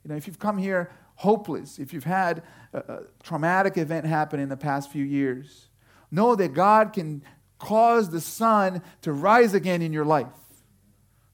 You 0.04 0.10
know, 0.10 0.16
if 0.16 0.26
you've 0.26 0.40
come 0.40 0.58
here 0.58 0.92
hopeless, 1.16 1.78
if 1.78 1.94
you've 1.94 2.04
had 2.04 2.42
a, 2.74 2.80
a 2.80 3.00
traumatic 3.22 3.78
event 3.78 4.08
happen 4.08 4.40
in 4.40 4.50
the 4.50 4.58
past 4.58 4.92
few 4.92 5.06
years, 5.06 5.70
know 6.10 6.36
that 6.36 6.56
God 6.56 6.94
can 6.94 7.22
cause 7.60 8.10
the 8.10 8.22
sun 8.22 8.82
to 9.04 9.12
rise 9.14 9.54
again 9.54 9.84
in 9.84 9.94
your 9.94 10.06
life 10.06 10.28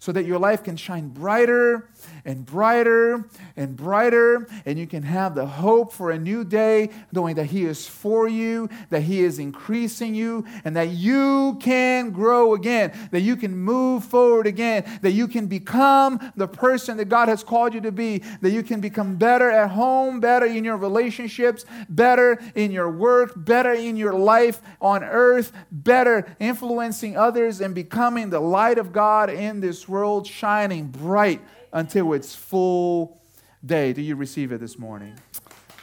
so 0.04 0.12
that 0.12 0.26
your 0.26 0.38
life 0.38 0.66
can 0.66 0.76
shine 0.76 1.08
brighter 1.08 1.88
and 2.26 2.46
brighter 2.46 3.26
and 3.56 3.78
brighter, 3.78 4.50
and 4.66 4.78
you 4.78 4.86
can 4.86 5.02
have 5.02 5.34
the 5.34 5.46
hope 5.46 5.94
for 5.94 6.12
a 6.12 6.20
new 6.20 6.44
day, 6.44 6.90
knowing 7.14 7.36
that 7.36 7.46
He 7.46 7.64
is 7.64 7.88
for 7.88 8.28
you, 8.28 8.68
that 8.90 9.04
He 9.04 9.22
is 9.22 9.40
increasing 9.40 10.14
you, 10.14 10.44
and 10.66 10.76
that 10.76 10.90
you 10.90 11.58
can 11.62 12.12
grow 12.12 12.54
again, 12.54 12.92
that 13.12 13.22
you 13.22 13.38
can 13.38 13.56
move 13.56 14.04
forward 14.04 14.46
again, 14.46 14.84
that 15.04 15.12
you 15.12 15.26
can 15.26 15.48
become 15.48 16.20
the 16.36 16.50
person 16.50 16.98
that 16.98 17.08
God 17.08 17.30
has 17.30 17.42
called 17.42 17.74
you 17.74 17.80
to 17.80 17.92
be, 17.94 18.24
that 18.42 18.52
you 18.52 18.62
can 18.62 18.82
become 18.82 19.16
better 19.16 19.50
at 19.50 19.72
home, 19.72 20.20
better 20.20 20.46
in 20.46 20.66
your 20.66 20.76
relationships, 20.76 21.64
better 21.88 22.42
in 22.56 22.74
your 22.74 22.92
work, 22.92 23.32
better 23.38 23.72
in 23.72 23.96
your 23.96 24.16
life 24.16 24.62
on 24.82 25.02
earth, 25.02 25.54
better 25.72 26.36
influencing 26.42 27.16
others 27.16 27.62
and 27.62 27.74
becoming 27.74 28.30
the 28.30 28.42
light 28.42 28.78
of 28.78 28.92
God 28.92 29.30
in 29.30 29.62
this 29.62 29.88
world, 29.94 30.28
shining 30.28 30.88
bright 30.88 31.40
until 31.72 32.12
its 32.14 32.36
full 32.36 33.22
day. 33.64 33.94
Do 33.94 34.02
you 34.02 34.16
receive 34.16 34.52
it 34.52 34.60
this 34.60 34.80
morning? 34.80 35.14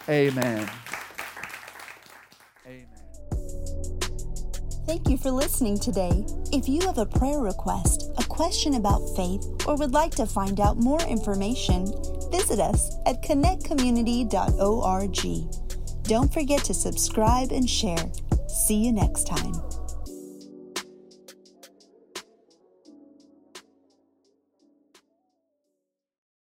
Amen. 0.09 0.68
Amen. 2.66 2.88
Thank 4.87 5.09
you 5.09 5.16
for 5.16 5.31
listening 5.31 5.79
today. 5.79 6.25
If 6.53 6.68
you 6.68 6.81
have 6.83 6.99
a 6.99 7.07
prayer 7.07 7.38
request, 7.38 8.11
a 8.18 8.25
question 8.25 8.75
about 8.75 9.07
faith, 9.16 9.46
or 9.66 9.77
would 9.77 9.92
like 9.92 10.16
to 10.16 10.27
find 10.27 10.59
out 10.59 10.79
more 10.79 11.01
information, 11.03 11.87
visit 12.33 12.59
us 12.59 12.96
at 13.07 13.23
connectcommunity.org. 13.23 16.03
Don't 16.03 16.35
forget 16.35 16.64
to 16.64 16.75
subscribe 16.75 17.53
and 17.53 17.70
share. 17.70 18.11
See 18.49 18.85
you 18.85 18.90
next 18.92 19.29
time. 19.29 19.55